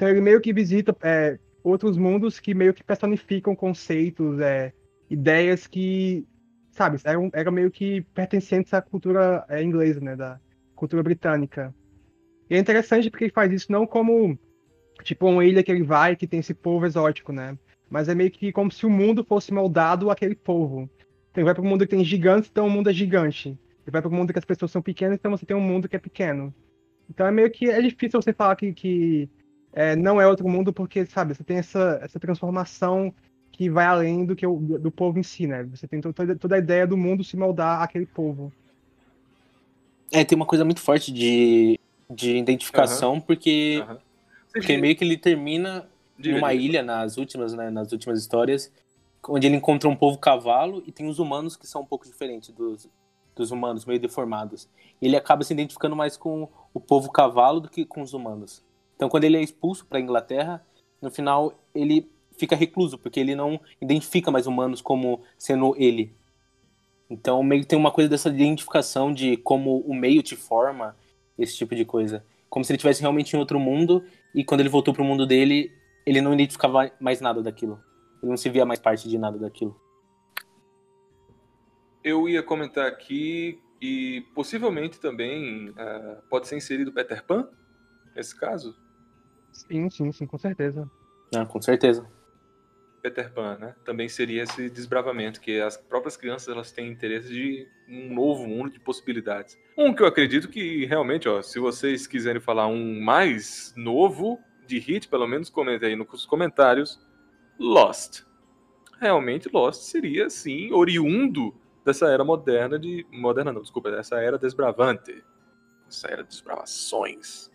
[0.00, 4.72] Então, ele meio que visita é, outros mundos que meio que personificam conceitos, é,
[5.10, 6.26] ideias que,
[6.70, 10.40] sabe, eram, eram meio que pertencentes à cultura é, inglesa, né, da
[10.74, 11.74] cultura britânica.
[12.48, 14.38] E é interessante porque ele faz isso não como,
[15.02, 17.58] tipo, uma ilha que ele vai que tem esse povo exótico, né?
[17.90, 20.88] Mas é meio que como se o mundo fosse moldado àquele povo.
[21.30, 23.48] Então, vai para um mundo que tem gigantes, então o mundo é gigante.
[23.50, 25.90] Ele vai para um mundo que as pessoas são pequenas, então você tem um mundo
[25.90, 26.54] que é pequeno.
[27.10, 29.28] Então é meio que é difícil você falar que, que
[29.72, 33.12] é, não é outro mundo, porque, sabe, você tem essa, essa transformação
[33.52, 35.64] que vai além do que o, do povo em si, né?
[35.64, 38.52] Você tem toda, toda a ideia do mundo se moldar àquele povo.
[40.10, 41.78] É, tem uma coisa muito forte de,
[42.08, 43.20] de identificação, uhum.
[43.20, 43.96] porque, uhum.
[44.52, 45.86] porque meio que ele termina
[46.18, 46.64] Diga, numa diga.
[46.64, 48.72] ilha nas últimas, né, nas últimas histórias,
[49.28, 52.50] onde ele encontra um povo cavalo e tem os humanos que são um pouco diferentes
[52.50, 52.88] dos,
[53.36, 54.68] dos humanos, meio deformados.
[55.00, 58.62] Ele acaba se identificando mais com o povo cavalo do que com os humanos.
[59.00, 60.62] Então, quando ele é expulso para Inglaterra,
[61.00, 66.14] no final ele fica recluso, porque ele não identifica mais humanos como sendo ele.
[67.08, 70.94] Então, meio que tem uma coisa dessa identificação de como o meio te forma,
[71.38, 72.22] esse tipo de coisa.
[72.50, 75.72] Como se ele estivesse realmente em outro mundo e quando ele voltou pro mundo dele,
[76.04, 77.82] ele não identificava mais nada daquilo.
[78.22, 79.80] Ele não se via mais parte de nada daquilo.
[82.04, 87.48] Eu ia comentar aqui e possivelmente também ah, pode ser inserido Peter Pan
[88.14, 88.76] nesse caso.
[89.52, 90.90] Sim, sim, sim, com certeza.
[91.34, 92.06] Ah, com certeza.
[93.02, 93.74] Peter Pan, né?
[93.84, 98.70] Também seria esse desbravamento que as próprias crianças elas têm interesse de um novo mundo
[98.70, 99.58] de possibilidades.
[99.76, 104.78] Um que eu acredito que realmente, ó, se vocês quiserem falar um mais novo de
[104.78, 107.00] hit, pelo menos comentem aí nos comentários.
[107.58, 108.22] Lost.
[109.00, 115.24] Realmente Lost seria sim oriundo dessa era moderna de moderna não, desculpa, dessa era desbravante.
[115.88, 117.49] Essa era de desbravações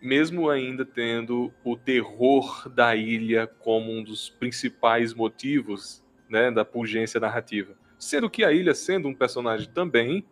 [0.00, 7.20] mesmo ainda tendo o terror da ilha como um dos principais motivos né, da pungência
[7.20, 7.74] narrativa.
[7.98, 10.24] Sendo que a ilha, sendo um personagem também,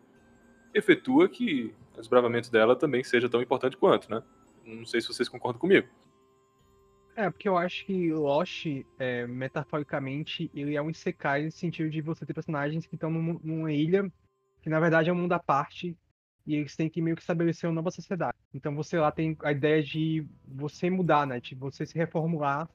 [0.73, 4.23] efetua que o desbravamento dela também seja tão importante quanto, né?
[4.65, 5.89] Não sei se vocês concordam comigo.
[7.17, 8.65] É, porque eu acho que Lost,
[8.99, 13.41] é, metaforicamente, ele é um isekai no sentido de você ter personagens que estão num-
[13.43, 14.11] numa ilha,
[14.63, 15.97] que na verdade é um mundo à parte,
[16.49, 18.35] e eles têm que meio que estabelecer uma nova sociedade.
[18.55, 21.39] Então você lá tem a ideia de você mudar, né?
[21.39, 22.67] De você se reformular,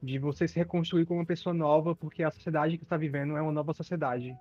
[0.00, 3.42] de você se reconstruir como uma pessoa nova, porque a sociedade que está vivendo é
[3.42, 4.38] uma nova sociedade.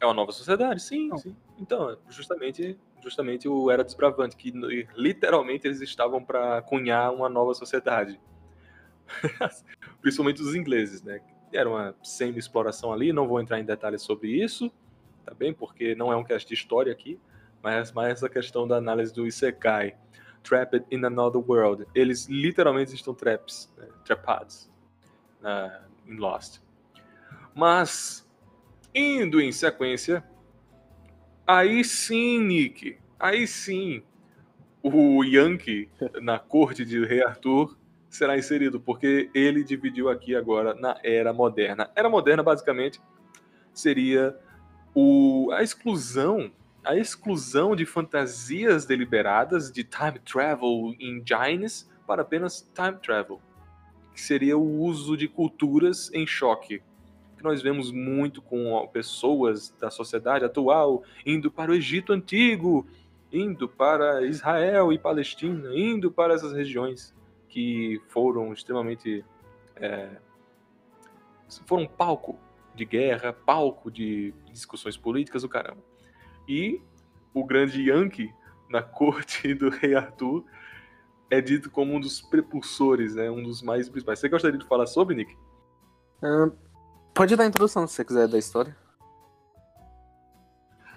[0.00, 1.18] É uma nova sociedade, sim, Não.
[1.18, 1.34] sim.
[1.58, 4.52] Então, justamente, justamente o Era Desbravante, que
[4.94, 8.20] literalmente eles estavam para cunhar uma nova sociedade.
[10.00, 11.20] Principalmente os ingleses, né?
[11.52, 14.70] Era uma semi-exploração ali, não vou entrar em detalhes sobre isso,
[15.24, 15.52] tá bem?
[15.52, 17.18] Porque não é um cast de história aqui,
[17.66, 19.96] mas mais essa questão da análise do Isekai.
[20.44, 21.84] Trapped in Another World.
[21.92, 23.88] Eles literalmente estão traps, né?
[24.04, 24.70] trapados
[26.06, 26.60] em Lost.
[27.52, 28.24] Mas,
[28.94, 30.22] indo em sequência,
[31.44, 34.04] aí sim, Nick, aí sim,
[34.80, 35.90] o Yankee
[36.22, 37.76] na corte de Rei Arthur
[38.08, 41.90] será inserido, porque ele dividiu aqui agora na Era Moderna.
[41.96, 43.00] Era Moderna, basicamente,
[43.74, 44.38] seria
[44.94, 46.52] o, a exclusão
[46.86, 53.40] a exclusão de fantasias deliberadas de time travel engines para apenas time travel,
[54.14, 56.80] que seria o uso de culturas em choque,
[57.36, 62.86] que nós vemos muito com pessoas da sociedade atual indo para o Egito antigo,
[63.32, 67.12] indo para Israel e Palestina, indo para essas regiões
[67.48, 69.24] que foram extremamente
[69.74, 70.10] é,
[71.66, 72.38] foram palco
[72.76, 75.95] de guerra, palco de discussões políticas, o caramba.
[76.48, 76.80] E
[77.34, 78.32] o grande Yankee,
[78.68, 80.44] na corte do rei Arthur,
[81.30, 83.30] é dito como um dos prepulsores, né?
[83.30, 84.18] um dos mais principais.
[84.18, 85.36] Você gostaria de falar sobre, Nick?
[86.22, 86.50] Ah,
[87.14, 88.76] pode dar a introdução se você quiser da história.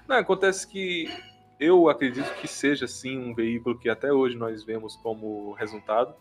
[0.08, 1.08] Não, acontece que
[1.60, 6.16] eu acredito que seja sim um veículo que até hoje nós vemos como resultado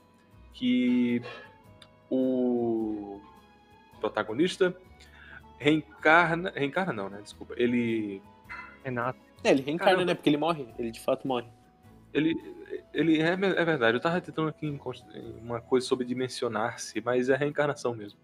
[0.52, 1.22] que
[2.10, 3.20] o
[4.00, 4.76] protagonista
[5.58, 7.20] reencarna, reencarna não, né?
[7.22, 7.54] Desculpa.
[7.56, 8.20] Ele
[8.88, 9.18] Renato.
[9.44, 10.04] É, ele reencarna, Caramba.
[10.06, 10.14] né?
[10.14, 10.66] Porque ele morre.
[10.78, 11.46] Ele de fato morre.
[12.12, 12.34] ele
[12.92, 13.96] ele é, é verdade.
[13.96, 14.66] Eu tava tentando aqui
[15.40, 18.18] uma coisa sobre dimensionar-se, mas é reencarnação mesmo.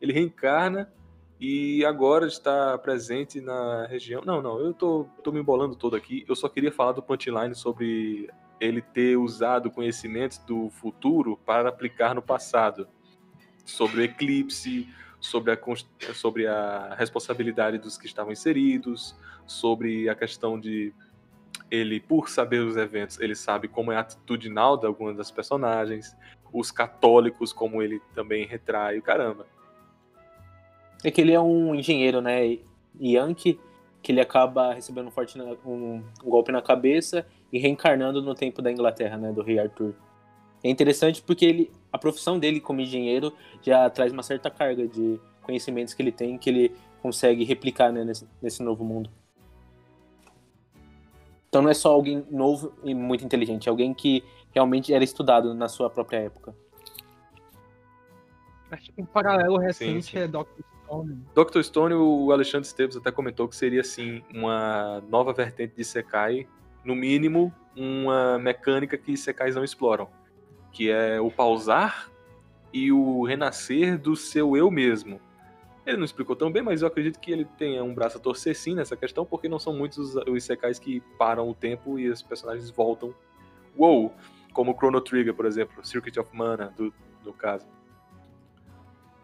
[0.00, 0.92] Ele reencarna
[1.40, 4.22] e agora está presente na região.
[4.24, 6.24] Não, não, eu tô, tô me embolando todo aqui.
[6.28, 12.14] Eu só queria falar do punchline sobre ele ter usado conhecimentos do futuro para aplicar
[12.14, 12.86] no passado.
[13.64, 14.88] Sobre o eclipse,
[15.24, 15.58] sobre a,
[16.12, 20.92] sobre a responsabilidade dos que estavam inseridos, sobre a questão de
[21.70, 26.14] ele, por saber os eventos, ele sabe como é atitudinal de algumas das personagens,
[26.52, 29.46] os católicos, como ele também retrai, o caramba.
[31.02, 32.58] É que ele é um engenheiro, né?
[33.00, 33.58] Yankee,
[34.02, 38.60] que ele acaba recebendo um, forte um- um golpe na cabeça e reencarnando no tempo
[38.60, 39.32] da Inglaterra, né?
[39.32, 39.94] Do rei Arthur.
[40.64, 45.20] É interessante porque ele, a profissão dele como engenheiro já traz uma certa carga de
[45.42, 49.10] conhecimentos que ele tem que ele consegue replicar né, nesse, nesse novo mundo.
[51.50, 55.52] Então não é só alguém novo e muito inteligente, é alguém que realmente era estudado
[55.52, 56.56] na sua própria época.
[58.70, 60.18] Acho que um paralelo recente sim.
[60.18, 60.46] é Dr.
[60.82, 61.24] Stone.
[61.34, 61.62] Dr.
[61.62, 66.48] Stone, o Alexandre Esteves até comentou que seria, assim, uma nova vertente de Sekai,
[66.82, 70.08] no mínimo, uma mecânica que Sekais não exploram,
[70.74, 72.10] que é o pausar
[72.72, 75.20] e o renascer do seu eu mesmo.
[75.86, 78.56] Ele não explicou tão bem, mas eu acredito que ele tenha um braço a torcer
[78.56, 82.20] sim nessa questão, porque não são muitos os, Isekais que param o tempo e os
[82.22, 83.14] personagens voltam.
[83.78, 84.12] Uou!
[84.52, 87.66] Como Chrono Trigger, por exemplo, Circuit of Mana, do, do caso.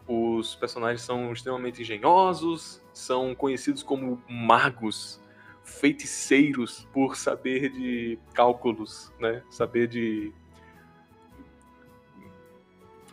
[0.07, 5.21] Os personagens são extremamente engenhosos, são conhecidos como magos,
[5.63, 9.41] feiticeiros por saber de cálculos, né?
[9.49, 10.33] Saber de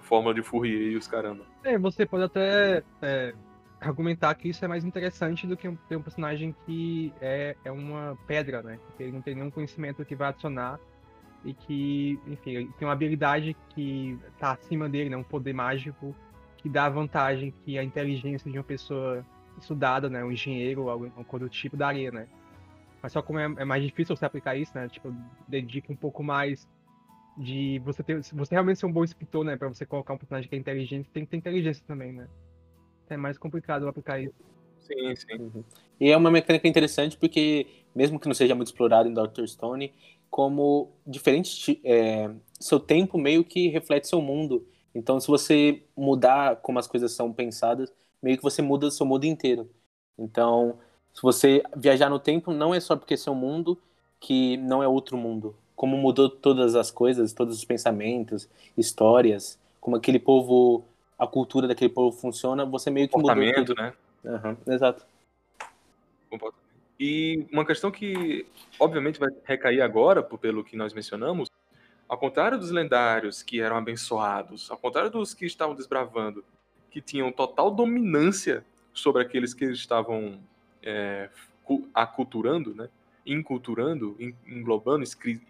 [0.09, 1.45] fórmula de Fourier e os caramba.
[1.63, 3.35] É, você pode até é,
[3.81, 8.17] argumentar que isso é mais interessante do que ter um personagem que é, é uma
[8.27, 8.79] pedra, né?
[8.97, 10.81] Que ele não tem nenhum conhecimento que vai adicionar
[11.45, 15.17] e que, enfim, tem uma habilidade que tá acima dele, né?
[15.17, 16.15] Um poder mágico
[16.57, 19.25] que dá a vantagem que a inteligência de uma pessoa
[19.61, 20.25] estudada, né?
[20.25, 22.27] Um engenheiro ou alguma coisa do tipo daria, né?
[23.03, 24.89] Mas só como é, é mais difícil você aplicar isso, né?
[24.89, 25.15] Tipo,
[25.47, 26.67] dedica um pouco mais
[27.39, 28.21] de você ter.
[28.21, 29.57] Você realmente ser um bom escritor, né?
[29.57, 32.29] Pra você colocar um personagem que é inteligente, tem que ter inteligência também, né?
[33.09, 34.35] É mais complicado aplicar isso.
[34.81, 35.35] Sim, sim.
[35.39, 35.65] Uhum.
[36.01, 39.47] E é uma mecânica interessante porque, mesmo que não seja muito explorado em Dr.
[39.47, 39.93] Stone,
[40.31, 42.31] como diferente, é,
[42.61, 44.67] seu tempo meio que reflete seu mundo.
[44.95, 49.25] Então, se você mudar como as coisas são pensadas, meio que você muda seu mundo
[49.25, 49.71] inteiro.
[50.19, 50.79] Então,
[51.15, 53.79] se você viajar no tempo, não é só porque é seu mundo
[54.21, 55.57] que não é outro mundo.
[55.79, 60.85] Como mudou todas as coisas, todos os pensamentos, histórias, como aquele povo,
[61.17, 63.75] a cultura daquele povo funciona, você meio que mudou tudo.
[63.77, 63.95] né?
[64.25, 65.07] Uhum, exato.
[66.99, 68.45] E uma questão que,
[68.81, 71.49] obviamente, vai recair agora, pelo que nós mencionamos,
[72.09, 76.45] ao contrário dos lendários que eram abençoados, ao contrário dos que estavam desbravando,
[76.91, 80.41] que tinham total dominância sobre aqueles que estavam
[80.83, 81.31] é,
[81.95, 82.89] aculturando, né?
[83.33, 84.17] Inculturando,
[84.47, 85.05] englobando,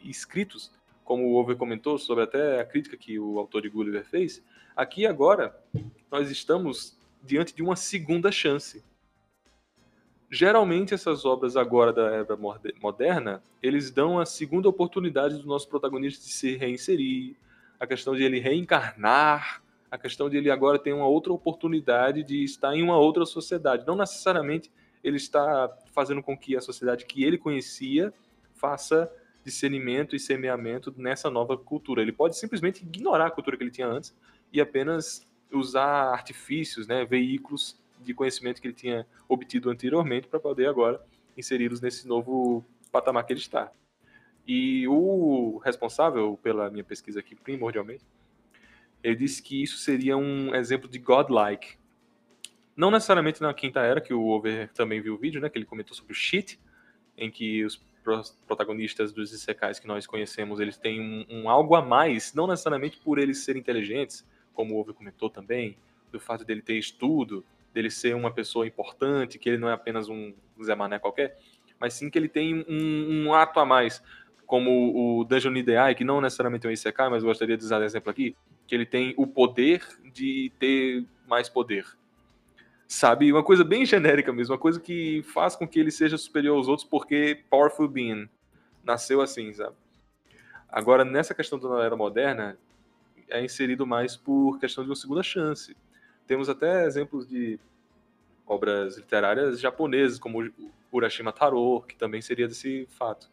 [0.04, 0.72] escritos,
[1.04, 4.42] como o Over comentou sobre até a crítica que o autor de Gulliver fez,
[4.76, 5.56] aqui agora
[6.10, 8.84] nós estamos diante de uma segunda chance.
[10.30, 12.36] Geralmente essas obras agora da era
[12.80, 17.36] moderna, eles dão a segunda oportunidade do nosso protagonista de se reinserir,
[17.80, 22.44] a questão de ele reencarnar, a questão de ele agora ter uma outra oportunidade de
[22.44, 23.86] estar em uma outra sociedade.
[23.86, 24.70] Não necessariamente
[25.02, 28.12] ele está fazendo com que a sociedade que ele conhecia
[28.54, 29.10] faça
[29.44, 32.02] discernimento e semeamento nessa nova cultura.
[32.02, 34.14] Ele pode simplesmente ignorar a cultura que ele tinha antes
[34.52, 40.66] e apenas usar artifícios, né, veículos de conhecimento que ele tinha obtido anteriormente para poder
[40.68, 41.00] agora
[41.36, 43.72] inseri-los nesse novo patamar que ele está.
[44.46, 48.04] E o responsável pela minha pesquisa aqui, primordialmente,
[49.02, 51.77] ele disse que isso seria um exemplo de godlike.
[52.78, 55.64] Não necessariamente na quinta era, que o Over também viu o vídeo, né, que ele
[55.64, 56.60] comentou sobre o shit,
[57.16, 57.82] em que os
[58.46, 62.96] protagonistas dos Isekais que nós conhecemos, eles têm um, um, algo a mais, não necessariamente
[62.98, 64.24] por eles serem inteligentes,
[64.54, 65.76] como o Over comentou também,
[66.12, 70.08] do fato dele ter estudo, dele ser uma pessoa importante, que ele não é apenas
[70.08, 71.36] um Zé Mané qualquer,
[71.80, 74.00] mas sim que ele tem um, um ato a mais,
[74.46, 78.08] como o Dungeon Ideai, que não necessariamente é um Isekai, mas gostaria de usar exemplo
[78.08, 78.36] aqui,
[78.68, 81.84] que ele tem o poder de ter mais poder.
[82.88, 83.30] Sabe?
[83.30, 86.68] Uma coisa bem genérica mesmo, uma coisa que faz com que ele seja superior aos
[86.68, 88.30] outros porque Powerful Being
[88.82, 89.76] nasceu assim, sabe?
[90.70, 92.58] Agora, nessa questão da era moderna,
[93.28, 95.76] é inserido mais por questão de uma segunda chance.
[96.26, 97.60] Temos até exemplos de
[98.46, 100.50] obras literárias japonesas, como
[100.90, 103.30] Urashima Taro, que também seria desse fato.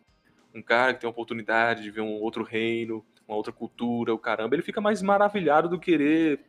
[0.54, 4.20] Um cara que tem a oportunidade de ver um outro reino, uma outra cultura, o
[4.20, 6.42] caramba, ele fica mais maravilhado do que querer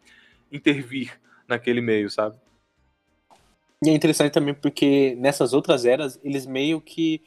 [0.51, 2.37] intervir naquele meio, sabe?
[3.85, 7.23] E é interessante também porque nessas outras eras, eles meio que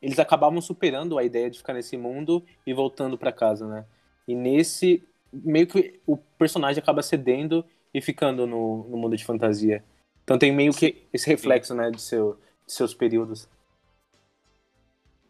[0.00, 3.86] eles acabavam superando a ideia de ficar nesse mundo e voltando para casa, né?
[4.26, 9.84] E nesse meio que o personagem acaba cedendo e ficando no, no mundo de fantasia.
[10.22, 13.48] Então tem meio que esse reflexo, né, de, seu, de seus períodos.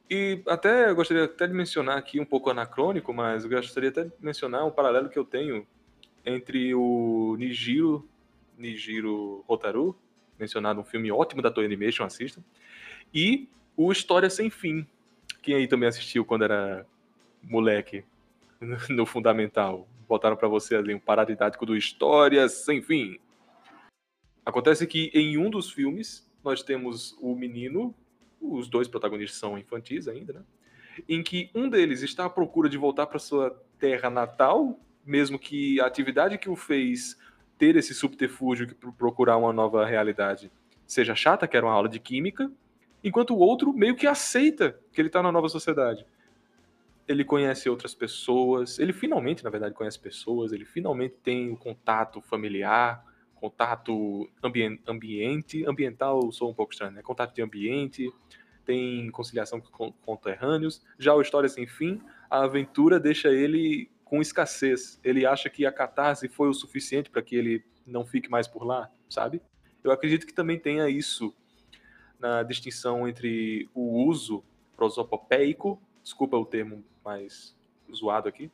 [0.09, 4.05] E até eu gostaria até de mencionar aqui um pouco anacrônico, mas eu gostaria até
[4.05, 5.66] de mencionar um paralelo que eu tenho
[6.24, 8.09] entre o Nijiro,
[8.57, 9.96] Nijiro Hotaru,
[10.39, 12.43] mencionado um filme ótimo da Toei Animation, assistam,
[13.12, 14.87] e o História Sem Fim.
[15.43, 16.87] Quem aí também assistiu quando era
[17.43, 18.05] moleque
[18.89, 19.89] no fundamental?
[20.09, 23.18] Botaram para você ali um paradidático do História Sem Fim.
[24.45, 27.95] Acontece que em um dos filmes nós temos o menino,
[28.41, 30.43] os dois protagonistas são infantis ainda, né?
[31.09, 35.80] Em que um deles está à procura de voltar para sua terra natal, mesmo que
[35.80, 37.18] a atividade que o fez
[37.59, 40.50] ter esse subterfúgio que procurar uma nova realidade
[40.86, 42.50] seja chata, que era uma aula de química,
[43.02, 46.07] enquanto o outro meio que aceita que ele está na nova sociedade.
[47.07, 52.20] ele conhece outras pessoas, ele finalmente, na verdade, conhece pessoas, ele finalmente tem o contato
[52.22, 57.02] familiar, contato ambien ambiente, ambiental sou um pouco estranho, né?
[57.02, 58.11] Contato de ambiente,
[58.64, 60.82] tem conciliação com conterrâneos.
[60.98, 62.00] Já o História Sem Fim,
[62.30, 65.01] a aventura deixa ele com escassez.
[65.03, 68.62] Ele acha que a catarse foi o suficiente para que ele não fique mais por
[68.65, 69.43] lá, sabe?
[69.83, 71.35] Eu acredito que também tenha isso
[72.21, 74.45] na distinção entre o uso
[74.77, 77.57] prosopopeico, desculpa o termo mais
[77.93, 78.53] zoado aqui,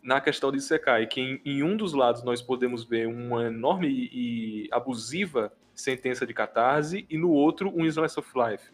[0.00, 3.88] na questão de Sekai, que em, em, um dos lados nós podemos ver uma enorme
[4.12, 8.70] e, abusiva sentença de catarse e no outro um slice of life.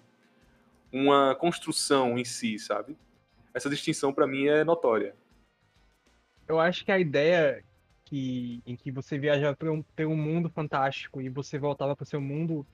[0.93, 2.95] Uma construção em si, sabe?
[3.55, 5.17] Essa distinção para mim é notória.
[6.49, 7.63] Eu acho que a ideia
[8.05, 12.07] que, em que você viajava para um, um mundo fantástico e você voltava para o
[12.07, 12.67] seu mundo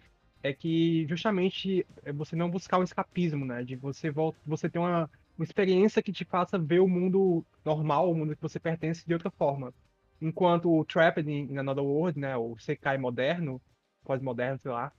[0.42, 3.64] é que justamente é você não buscar o escapismo, né?
[3.64, 8.10] De você volta, você ter uma, uma experiência que te faça ver o mundo normal,
[8.10, 9.74] o mundo que você pertence de outra forma.
[10.20, 13.60] Enquanto o Trapped in Another World, né, o Sekai moderno,
[14.04, 14.92] pós-moderno, sei lá,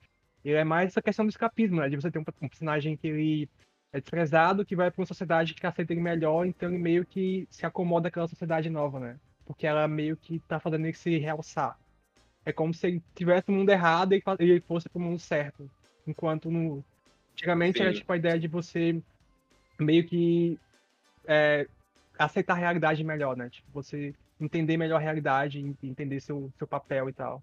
[0.43, 3.07] ele é mais essa questão do escapismo, né, de você ter um, um personagem que
[3.07, 3.49] ele
[3.95, 7.47] é desprezado, que vai para uma sociedade que aceita ele melhor, então ele meio que
[7.49, 9.15] se acomoda àquela sociedade nova, né?
[9.45, 11.79] Porque ela meio que tá fazendo ele se realçar.
[12.45, 15.69] É como se ele tivesse o mundo errado e ele fosse pro mundo certo.
[16.05, 16.83] Enquanto no.
[17.31, 17.85] Antigamente Sim.
[17.85, 19.01] era tipo a ideia de você
[19.79, 20.59] meio que
[21.25, 21.65] é,
[22.19, 23.49] aceitar a realidade melhor, né?
[23.49, 27.41] Tipo, você entender melhor a realidade, entender seu, seu papel e tal.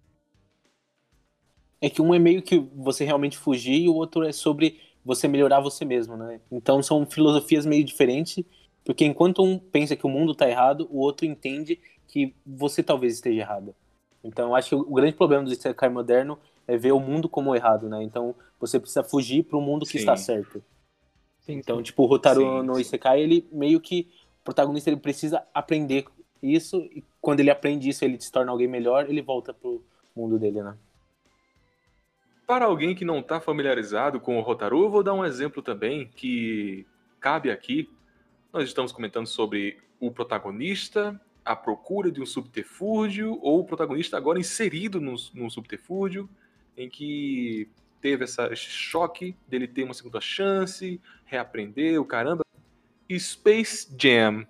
[1.80, 5.26] É que um é meio que você realmente fugir e o outro é sobre você
[5.26, 6.40] melhorar você mesmo, né?
[6.50, 8.44] Então são filosofias meio diferentes,
[8.84, 13.14] porque enquanto um pensa que o mundo tá errado, o outro entende que você talvez
[13.14, 13.74] esteja errado.
[14.22, 17.54] Então eu acho que o grande problema do Isekai moderno é ver o mundo como
[17.54, 18.02] errado, né?
[18.02, 19.98] Então você precisa fugir para o mundo que Sim.
[19.98, 20.62] está certo.
[21.40, 21.82] Sim, então, sim.
[21.82, 24.08] tipo, o Rotaru no Isekai, ele meio que
[24.40, 26.04] o protagonista ele precisa aprender
[26.40, 29.84] isso e quando ele aprende isso, ele se torna alguém melhor, ele volta pro
[30.14, 30.76] mundo dele, né?
[32.46, 36.10] Para alguém que não está familiarizado com o Rotaru, eu vou dar um exemplo também
[36.14, 36.86] que
[37.20, 37.88] cabe aqui.
[38.52, 44.38] Nós estamos comentando sobre o protagonista, a procura de um subterfúgio, ou o protagonista agora
[44.38, 46.28] inserido num, subterfúgio,
[46.76, 47.68] em que
[48.00, 52.44] teve essa, esse choque dele ter uma segunda chance, reaprender, o caramba.
[53.18, 54.46] Space Jam.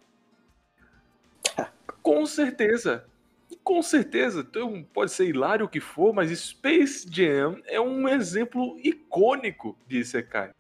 [2.02, 3.06] Com certeza.
[3.62, 4.40] Com certeza.
[4.40, 9.98] Então, pode ser hilário o que for, mas Space Jam é um exemplo icônico de
[9.98, 10.50] Isekai.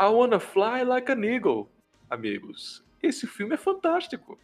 [0.00, 1.68] I Wanna Fly Like an Eagle,
[2.08, 2.84] amigos.
[3.02, 4.38] Esse filme é fantástico.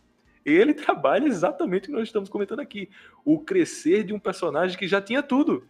[0.44, 2.88] Ele trabalha exatamente o que nós estamos comentando aqui.
[3.24, 5.66] O crescer de um personagem que já tinha tudo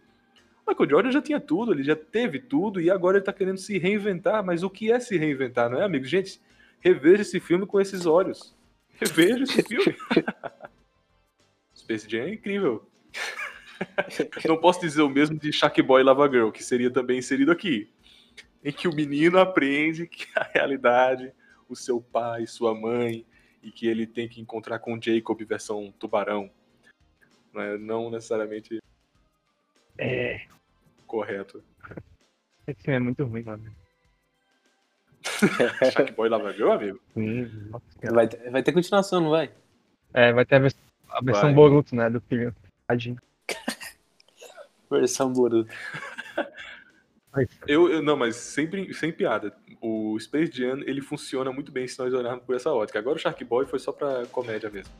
[0.67, 3.77] Michael Jordan já tinha tudo, ele já teve tudo e agora ele está querendo se
[3.77, 4.43] reinventar.
[4.43, 6.05] Mas o que é se reinventar, não é, amigo?
[6.05, 6.41] Gente,
[6.79, 8.55] reveja esse filme com esses olhos.
[8.99, 9.95] Reveja esse filme.
[11.85, 12.89] Space Jam é incrível.
[14.47, 17.51] Não posso dizer o mesmo de Shark Boy e Lava Girl, que seria também inserido
[17.51, 17.93] aqui.
[18.63, 21.31] Em que o menino aprende que a realidade,
[21.69, 23.23] o seu pai, sua mãe,
[23.61, 26.49] e que ele tem que encontrar com Jacob versão tubarão.
[27.53, 28.79] Não, é, não necessariamente.
[29.97, 30.41] É
[31.05, 31.63] correto.
[32.67, 33.75] Esse filme é muito ruim, mano.
[36.17, 36.99] Boy Lava Girl, amigo?
[37.13, 37.69] Sim.
[38.11, 39.51] Vai, ter, vai ter continuação, não vai?
[40.13, 40.75] É, vai ter a, vers
[41.09, 41.53] a versão vai.
[41.53, 42.55] Boruto, né, do filho.
[42.87, 43.17] Tadinho.
[44.89, 45.73] versão Boruto.
[47.67, 49.53] Eu, eu, não, mas sempre, sem piada.
[49.81, 52.97] O Space Jam, ele funciona muito bem se nós olharmos por essa ótica.
[52.97, 54.93] Agora o Shark Boy foi só pra comédia mesmo.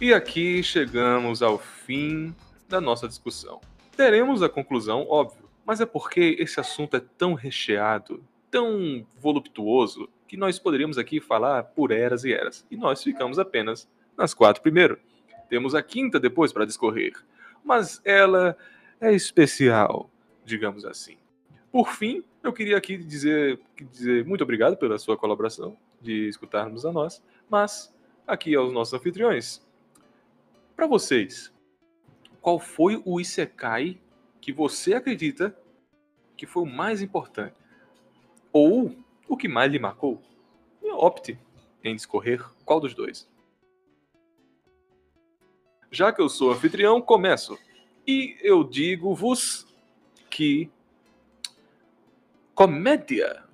[0.00, 2.34] E aqui chegamos ao fim
[2.70, 3.60] da nossa discussão.
[3.96, 10.36] Teremos a conclusão, óbvio, mas é porque esse assunto é tão recheado, tão voluptuoso, que
[10.36, 12.64] nós poderíamos aqui falar por eras e eras.
[12.70, 14.98] E nós ficamos apenas nas quatro primeiro.
[15.48, 17.12] Temos a quinta depois para discorrer,
[17.64, 18.56] mas ela
[19.00, 20.08] é especial,
[20.44, 21.18] digamos assim.
[21.72, 23.60] Por fim, eu queria aqui dizer,
[23.90, 27.92] dizer muito obrigado pela sua colaboração, de escutarmos a nós, mas
[28.26, 29.60] aqui aos nossos anfitriões,
[30.76, 31.52] para vocês,
[32.40, 33.98] qual foi o Isekai
[34.40, 35.56] que você acredita
[36.36, 37.54] que foi o mais importante?
[38.52, 38.96] Ou
[39.28, 40.20] o que mais lhe marcou?
[40.82, 41.38] Opte
[41.84, 43.28] em discorrer qual dos dois.
[45.90, 47.58] Já que eu sou anfitrião, começo.
[48.06, 49.66] E eu digo-vos
[50.28, 50.70] que
[52.54, 53.44] comédia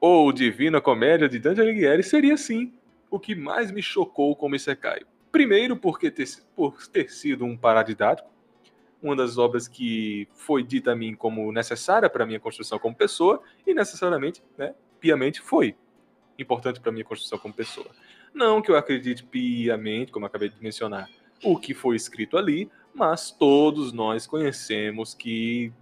[0.00, 2.72] ou Divina Comédia de Dante Alighieri seria sim
[3.10, 5.02] o que mais me chocou como Isekai.
[5.34, 8.30] Primeiro, porque ter, por ter sido um paradidático,
[9.02, 12.94] uma das obras que foi dita a mim como necessária para a minha construção como
[12.94, 15.74] pessoa, e necessariamente, né, piamente foi
[16.38, 17.88] importante para a minha construção como pessoa.
[18.32, 21.10] Não que eu acredite piamente, como acabei de mencionar,
[21.42, 25.72] o que foi escrito ali, mas todos nós conhecemos que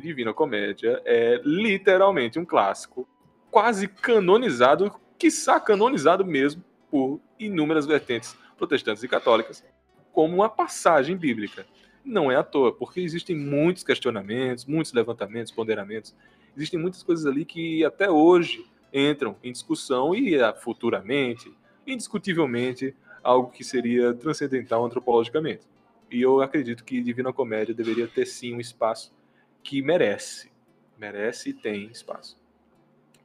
[0.00, 3.08] Divina Comédia é literalmente um clássico,
[3.50, 9.64] quase canonizado, quiçá canonizado mesmo por inúmeras vertentes protestantes e católicas,
[10.12, 11.66] como uma passagem bíblica.
[12.04, 16.14] Não é à toa, porque existem muitos questionamentos, muitos levantamentos, ponderamentos,
[16.56, 21.52] existem muitas coisas ali que até hoje entram em discussão e ah, futuramente,
[21.84, 25.66] indiscutivelmente, algo que seria transcendental antropologicamente.
[26.08, 29.12] E eu acredito que Divina Comédia deveria ter sim um espaço
[29.60, 30.52] que merece.
[30.96, 32.38] Merece e tem espaço.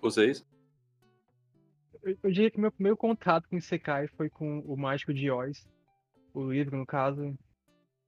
[0.01, 0.47] Vocês?
[2.08, 5.68] Eu, eu diria que meu primeiro contato com Isekai foi com o Mágico de Oz,
[6.34, 7.38] o livro, no caso,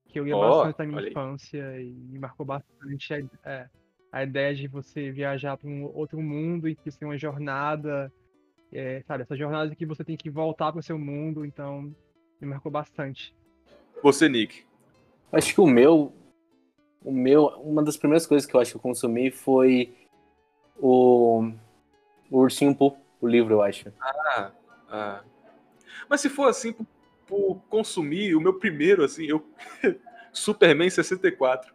[0.07, 1.11] que eu ia Ó, bastante na minha olha aí.
[1.11, 3.69] infância e me marcou bastante a, é,
[4.09, 8.09] a ideia de você viajar para um outro mundo e que você tem uma jornada,
[8.71, 11.93] é, sabe, essa jornada que você tem que voltar para o seu mundo, então
[12.39, 13.35] me marcou bastante.
[14.01, 14.63] Você, Nick.
[15.29, 16.13] Acho que o meu,
[17.03, 19.93] o meu, uma das primeiras coisas que eu acho que eu consumi foi
[20.77, 21.51] o,
[22.31, 23.91] o Ursinho Pooh, o livro, eu acho.
[23.99, 24.51] Ah,
[24.89, 25.23] ah.
[26.07, 26.85] Mas se for assim, por,
[27.27, 29.45] por consumir, o meu primeiro, assim, eu.
[30.31, 31.73] Superman 64.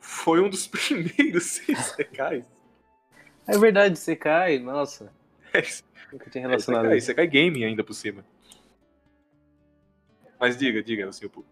[0.00, 2.44] Foi um dos primeiros secais.
[3.46, 5.12] É verdade, cai, nossa.
[5.52, 5.62] É,
[6.12, 6.94] Nunca tinha relacionado.
[6.94, 8.24] Isekai Game ainda por cima.
[10.38, 11.44] Mas diga, diga, assim, o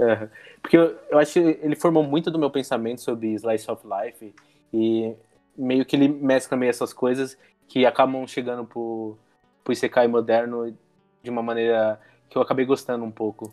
[0.00, 0.30] Aham.
[0.60, 4.34] Porque eu, eu acho que ele formou muito do meu pensamento sobre Slice of Life
[4.72, 5.14] e
[5.56, 7.38] meio que ele mescla meio essas coisas
[7.68, 9.16] que acabam chegando pro,
[9.62, 10.76] pro Isekai moderno
[11.22, 13.52] de uma maneira que eu acabei gostando um pouco.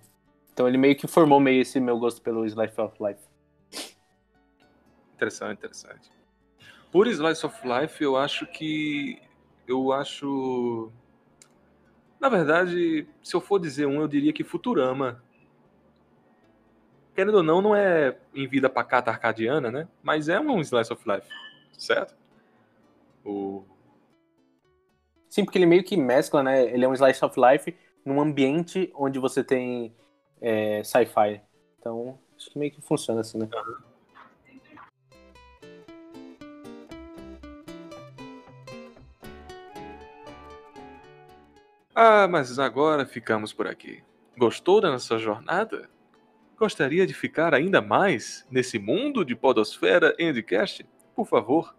[0.54, 3.22] Então ele meio que formou meio esse meu gosto pelo Slice of Life.
[5.16, 6.12] Interessante, interessante.
[6.92, 9.22] Por Slice of Life, eu acho que.
[9.68, 10.92] Eu acho.
[12.20, 15.24] Na verdade, se eu for dizer um, eu diria que Futurama.
[17.14, 19.88] Querendo ou não, não é em vida pacata arcadiana, né?
[20.02, 21.28] Mas é um Slice of Life,
[21.78, 22.16] certo?
[23.24, 23.64] O...
[25.30, 26.64] Sim, porque ele meio que mescla, né?
[26.64, 29.96] Ele é um Slice of Life num ambiente onde você tem
[30.42, 31.42] é, sci-fi.
[31.78, 33.50] Então, acho que meio que funciona assim, né?
[41.94, 44.02] Ah, mas agora ficamos por aqui.
[44.38, 45.90] Gostou da nossa jornada?
[46.58, 50.86] Gostaria de ficar ainda mais nesse mundo de Podosfera Endcast?
[51.20, 51.76] Por favor,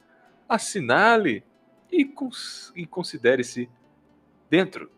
[0.46, 1.42] assinale
[1.90, 3.70] e, cons e considere-se
[4.50, 4.90] dentro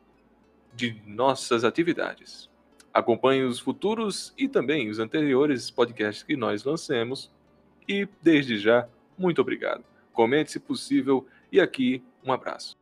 [0.75, 2.51] de nossas atividades.
[2.93, 7.33] Acompanhe os futuros e também os anteriores podcasts que nós lancemos.
[7.87, 9.85] E, desde já, muito obrigado.
[10.13, 12.82] Comente se possível e aqui um abraço.